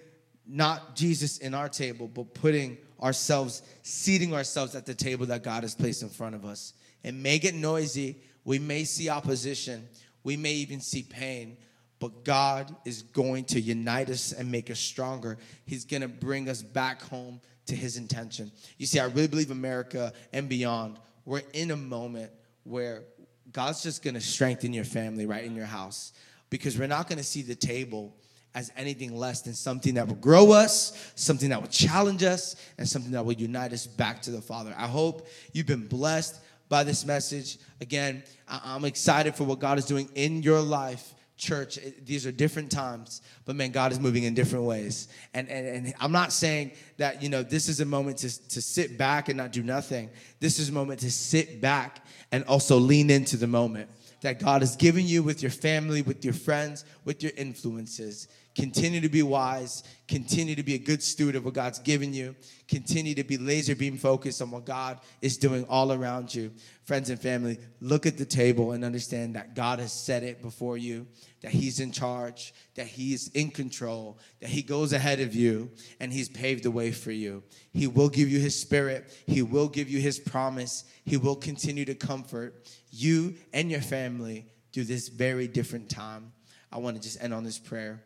not 0.46 0.96
Jesus 0.96 1.38
in 1.38 1.54
our 1.54 1.68
table, 1.68 2.08
but 2.08 2.34
putting 2.34 2.78
ourselves, 3.02 3.62
seating 3.82 4.34
ourselves 4.34 4.74
at 4.74 4.86
the 4.86 4.94
table 4.94 5.26
that 5.26 5.42
God 5.42 5.62
has 5.62 5.74
placed 5.74 6.02
in 6.02 6.08
front 6.08 6.34
of 6.34 6.44
us. 6.44 6.72
It 7.02 7.14
may 7.14 7.38
get 7.38 7.54
noisy. 7.54 8.16
We 8.44 8.58
may 8.58 8.84
see 8.84 9.08
opposition. 9.08 9.86
We 10.24 10.36
may 10.36 10.52
even 10.54 10.80
see 10.80 11.02
pain. 11.02 11.56
But 11.98 12.24
God 12.24 12.74
is 12.84 13.02
going 13.02 13.44
to 13.46 13.60
unite 13.60 14.10
us 14.10 14.32
and 14.32 14.50
make 14.50 14.70
us 14.70 14.78
stronger. 14.78 15.38
He's 15.64 15.84
going 15.84 16.02
to 16.02 16.08
bring 16.08 16.48
us 16.48 16.62
back 16.62 17.02
home 17.02 17.40
to 17.66 17.74
His 17.74 17.96
intention. 17.96 18.52
You 18.78 18.86
see, 18.86 19.00
I 19.00 19.06
really 19.06 19.28
believe 19.28 19.50
America 19.50 20.12
and 20.32 20.48
beyond, 20.48 20.98
we're 21.24 21.42
in 21.52 21.70
a 21.70 21.76
moment 21.76 22.30
where 22.62 23.04
God's 23.52 23.82
just 23.82 24.02
gonna 24.02 24.20
strengthen 24.20 24.72
your 24.72 24.84
family 24.84 25.26
right 25.26 25.44
in 25.44 25.54
your 25.54 25.66
house 25.66 26.12
because 26.50 26.78
we're 26.78 26.88
not 26.88 27.08
gonna 27.08 27.22
see 27.22 27.42
the 27.42 27.54
table 27.54 28.16
as 28.54 28.72
anything 28.76 29.14
less 29.14 29.42
than 29.42 29.54
something 29.54 29.94
that 29.94 30.08
will 30.08 30.14
grow 30.14 30.52
us, 30.52 31.12
something 31.14 31.50
that 31.50 31.60
will 31.60 31.68
challenge 31.68 32.22
us, 32.22 32.56
and 32.78 32.88
something 32.88 33.12
that 33.12 33.24
will 33.24 33.34
unite 33.34 33.72
us 33.72 33.86
back 33.86 34.22
to 34.22 34.30
the 34.30 34.40
Father. 34.40 34.74
I 34.78 34.86
hope 34.86 35.28
you've 35.52 35.66
been 35.66 35.86
blessed 35.86 36.40
by 36.68 36.82
this 36.82 37.04
message. 37.04 37.58
Again, 37.80 38.22
I'm 38.48 38.84
excited 38.84 39.34
for 39.34 39.44
what 39.44 39.58
God 39.58 39.78
is 39.78 39.84
doing 39.84 40.08
in 40.14 40.42
your 40.42 40.60
life 40.60 41.14
church 41.36 41.78
these 42.04 42.26
are 42.26 42.32
different 42.32 42.70
times 42.70 43.20
but 43.44 43.54
man 43.54 43.70
god 43.70 43.92
is 43.92 44.00
moving 44.00 44.24
in 44.24 44.34
different 44.34 44.64
ways. 44.64 45.08
And, 45.34 45.48
and 45.48 45.66
and 45.66 45.94
i'm 46.00 46.12
not 46.12 46.32
saying 46.32 46.72
that 46.96 47.22
you 47.22 47.28
know 47.28 47.42
this 47.42 47.68
is 47.68 47.80
a 47.80 47.84
moment 47.84 48.18
to, 48.18 48.48
to 48.48 48.62
sit 48.62 48.96
back 48.96 49.28
and 49.28 49.36
not 49.36 49.52
do 49.52 49.62
nothing. 49.62 50.10
This 50.40 50.58
is 50.58 50.70
a 50.70 50.72
moment 50.72 51.00
to 51.00 51.10
sit 51.10 51.60
back 51.60 52.04
and 52.32 52.44
also 52.44 52.78
lean 52.78 53.10
into 53.10 53.36
the 53.36 53.46
moment 53.46 53.90
that 54.22 54.40
god 54.40 54.62
has 54.62 54.76
given 54.76 55.06
you 55.06 55.22
with 55.22 55.42
your 55.42 55.50
family 55.50 56.02
with 56.02 56.24
your 56.24 56.34
friends 56.34 56.84
with 57.04 57.22
your 57.22 57.32
influences 57.36 58.28
Continue 58.56 59.02
to 59.02 59.10
be 59.10 59.22
wise. 59.22 59.84
Continue 60.08 60.54
to 60.54 60.62
be 60.62 60.72
a 60.72 60.78
good 60.78 61.02
steward 61.02 61.36
of 61.36 61.44
what 61.44 61.52
God's 61.52 61.78
given 61.78 62.14
you. 62.14 62.34
Continue 62.68 63.14
to 63.14 63.22
be 63.22 63.36
laser 63.36 63.76
beam 63.76 63.98
focused 63.98 64.40
on 64.40 64.50
what 64.50 64.64
God 64.64 64.98
is 65.20 65.36
doing 65.36 65.66
all 65.68 65.92
around 65.92 66.34
you. 66.34 66.50
Friends 66.84 67.10
and 67.10 67.20
family, 67.20 67.58
look 67.82 68.06
at 68.06 68.16
the 68.16 68.24
table 68.24 68.72
and 68.72 68.82
understand 68.82 69.36
that 69.36 69.54
God 69.54 69.78
has 69.78 69.92
set 69.92 70.22
it 70.22 70.40
before 70.40 70.78
you, 70.78 71.06
that 71.42 71.50
He's 71.50 71.80
in 71.80 71.92
charge, 71.92 72.54
that 72.76 72.86
He's 72.86 73.28
in 73.28 73.50
control, 73.50 74.18
that 74.40 74.48
He 74.48 74.62
goes 74.62 74.94
ahead 74.94 75.20
of 75.20 75.34
you, 75.34 75.70
and 76.00 76.10
He's 76.10 76.30
paved 76.30 76.62
the 76.62 76.70
way 76.70 76.92
for 76.92 77.12
you. 77.12 77.42
He 77.74 77.86
will 77.86 78.08
give 78.08 78.30
you 78.30 78.38
His 78.38 78.58
Spirit, 78.58 79.12
He 79.26 79.42
will 79.42 79.68
give 79.68 79.90
you 79.90 80.00
His 80.00 80.18
promise, 80.18 80.84
He 81.04 81.18
will 81.18 81.36
continue 81.36 81.84
to 81.84 81.94
comfort 81.94 82.66
you 82.90 83.34
and 83.52 83.70
your 83.70 83.82
family 83.82 84.46
through 84.72 84.84
this 84.84 85.08
very 85.08 85.46
different 85.46 85.90
time. 85.90 86.32
I 86.72 86.78
want 86.78 86.96
to 86.96 87.02
just 87.02 87.22
end 87.22 87.34
on 87.34 87.44
this 87.44 87.58
prayer 87.58 88.02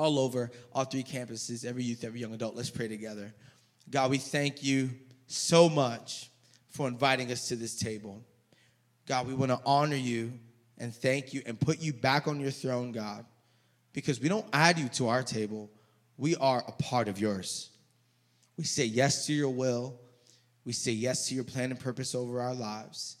all 0.00 0.18
over 0.18 0.50
all 0.72 0.84
three 0.84 1.02
campuses, 1.02 1.64
every 1.64 1.84
youth, 1.84 2.04
every 2.04 2.20
young 2.20 2.32
adult. 2.32 2.56
Let's 2.56 2.70
pray 2.70 2.88
together. 2.88 3.34
God, 3.90 4.10
we 4.10 4.16
thank 4.16 4.62
you 4.62 4.88
so 5.26 5.68
much 5.68 6.30
for 6.70 6.88
inviting 6.88 7.30
us 7.30 7.48
to 7.48 7.56
this 7.56 7.78
table. 7.78 8.24
God, 9.06 9.26
we 9.26 9.34
want 9.34 9.50
to 9.50 9.60
honor 9.66 9.96
you 9.96 10.32
and 10.78 10.94
thank 10.94 11.34
you 11.34 11.42
and 11.44 11.60
put 11.60 11.80
you 11.80 11.92
back 11.92 12.26
on 12.26 12.40
your 12.40 12.50
throne, 12.50 12.92
God, 12.92 13.26
because 13.92 14.20
we 14.20 14.28
don't 14.30 14.46
add 14.54 14.78
you 14.78 14.88
to 14.90 15.08
our 15.08 15.22
table. 15.22 15.70
We 16.16 16.34
are 16.36 16.64
a 16.66 16.72
part 16.72 17.06
of 17.06 17.20
yours. 17.20 17.68
We 18.56 18.64
say 18.64 18.86
yes 18.86 19.26
to 19.26 19.34
your 19.34 19.50
will. 19.50 20.00
We 20.64 20.72
say 20.72 20.92
yes 20.92 21.28
to 21.28 21.34
your 21.34 21.44
plan 21.44 21.72
and 21.72 21.78
purpose 21.78 22.14
over 22.14 22.40
our 22.40 22.54
lives. 22.54 23.16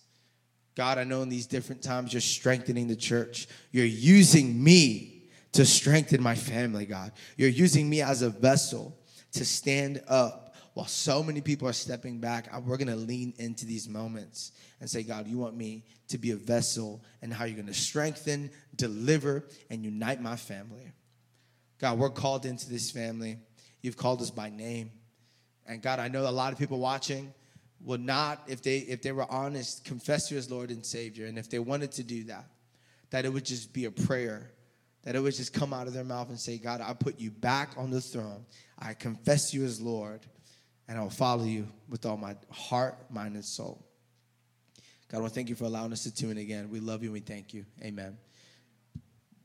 God, 0.76 0.96
I 0.96 1.04
know 1.04 1.20
in 1.20 1.28
these 1.28 1.46
different 1.46 1.82
times 1.82 2.14
you're 2.14 2.20
strengthening 2.20 2.86
the 2.86 2.96
church. 2.96 3.48
You're 3.70 3.84
using 3.84 4.62
me 4.62 5.19
to 5.52 5.64
strengthen 5.66 6.22
my 6.22 6.34
family, 6.34 6.86
God. 6.86 7.12
You're 7.36 7.48
using 7.48 7.88
me 7.88 8.02
as 8.02 8.22
a 8.22 8.30
vessel 8.30 8.96
to 9.32 9.44
stand 9.44 10.02
up 10.08 10.54
while 10.74 10.86
so 10.86 11.22
many 11.22 11.40
people 11.40 11.68
are 11.68 11.72
stepping 11.72 12.20
back. 12.20 12.48
We're 12.64 12.76
going 12.76 12.88
to 12.88 12.96
lean 12.96 13.34
into 13.38 13.66
these 13.66 13.88
moments 13.88 14.52
and 14.80 14.88
say, 14.88 15.02
God, 15.02 15.26
you 15.26 15.38
want 15.38 15.56
me 15.56 15.84
to 16.08 16.18
be 16.18 16.30
a 16.30 16.36
vessel 16.36 17.02
and 17.22 17.32
how 17.32 17.44
you're 17.44 17.56
going 17.56 17.66
to 17.66 17.74
strengthen, 17.74 18.50
deliver, 18.76 19.44
and 19.68 19.84
unite 19.84 20.22
my 20.22 20.36
family. 20.36 20.92
God, 21.78 21.98
we're 21.98 22.10
called 22.10 22.46
into 22.46 22.68
this 22.68 22.90
family. 22.90 23.38
You've 23.82 23.96
called 23.96 24.22
us 24.22 24.30
by 24.30 24.50
name. 24.50 24.90
And 25.66 25.82
God, 25.82 25.98
I 25.98 26.08
know 26.08 26.28
a 26.28 26.30
lot 26.30 26.52
of 26.52 26.58
people 26.58 26.78
watching 26.78 27.32
would 27.82 28.00
not, 28.00 28.42
if 28.46 28.62
they 28.62 28.78
if 28.78 29.02
they 29.02 29.12
were 29.12 29.30
honest, 29.30 29.84
confess 29.84 30.30
you 30.30 30.36
as 30.36 30.50
Lord 30.50 30.70
and 30.70 30.84
Savior. 30.84 31.26
And 31.26 31.38
if 31.38 31.48
they 31.48 31.58
wanted 31.58 31.92
to 31.92 32.02
do 32.02 32.24
that, 32.24 32.46
that 33.10 33.24
it 33.24 33.32
would 33.32 33.44
just 33.44 33.72
be 33.72 33.86
a 33.86 33.90
prayer 33.90 34.52
that 35.02 35.14
it 35.14 35.20
would 35.20 35.34
just 35.34 35.52
come 35.52 35.72
out 35.72 35.86
of 35.86 35.92
their 35.92 36.04
mouth 36.04 36.28
and 36.28 36.38
say, 36.38 36.58
God, 36.58 36.80
I 36.80 36.92
put 36.92 37.18
you 37.18 37.30
back 37.30 37.70
on 37.76 37.90
the 37.90 38.00
throne. 38.00 38.44
I 38.78 38.94
confess 38.94 39.54
you 39.54 39.64
as 39.64 39.80
Lord, 39.80 40.20
and 40.88 40.98
I 40.98 41.02
will 41.02 41.10
follow 41.10 41.44
you 41.44 41.68
with 41.88 42.04
all 42.04 42.16
my 42.16 42.36
heart, 42.50 42.96
mind, 43.10 43.34
and 43.34 43.44
soul. 43.44 43.84
God, 45.08 45.18
I 45.18 45.20
want 45.22 45.32
to 45.32 45.34
thank 45.34 45.48
you 45.48 45.54
for 45.54 45.64
allowing 45.64 45.92
us 45.92 46.04
to 46.04 46.14
tune 46.14 46.32
in 46.32 46.38
again. 46.38 46.70
We 46.70 46.80
love 46.80 47.02
you 47.02 47.08
and 47.08 47.14
we 47.14 47.20
thank 47.20 47.52
you. 47.52 47.64
Amen. 47.82 48.16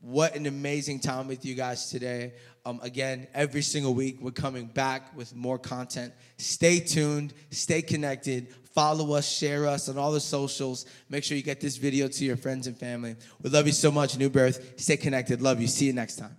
What 0.06 0.36
an 0.36 0.46
amazing 0.46 1.00
time 1.00 1.26
with 1.26 1.44
you 1.44 1.56
guys 1.56 1.90
today. 1.90 2.34
Um, 2.64 2.78
again, 2.80 3.26
every 3.34 3.60
single 3.60 3.92
week, 3.92 4.18
we're 4.20 4.30
coming 4.30 4.66
back 4.66 5.16
with 5.16 5.34
more 5.34 5.58
content. 5.58 6.12
Stay 6.38 6.78
tuned, 6.78 7.34
stay 7.50 7.82
connected, 7.82 8.54
follow 8.72 9.14
us, 9.14 9.28
share 9.28 9.66
us 9.66 9.88
on 9.88 9.98
all 9.98 10.12
the 10.12 10.20
socials. 10.20 10.86
Make 11.10 11.24
sure 11.24 11.36
you 11.36 11.42
get 11.42 11.60
this 11.60 11.76
video 11.76 12.06
to 12.06 12.24
your 12.24 12.36
friends 12.36 12.68
and 12.68 12.78
family. 12.78 13.16
We 13.42 13.50
love 13.50 13.66
you 13.66 13.72
so 13.72 13.90
much, 13.90 14.16
New 14.16 14.30
Birth. 14.30 14.74
Stay 14.76 14.96
connected. 14.96 15.42
Love 15.42 15.60
you. 15.60 15.66
See 15.66 15.86
you 15.86 15.92
next 15.92 16.20
time. 16.20 16.36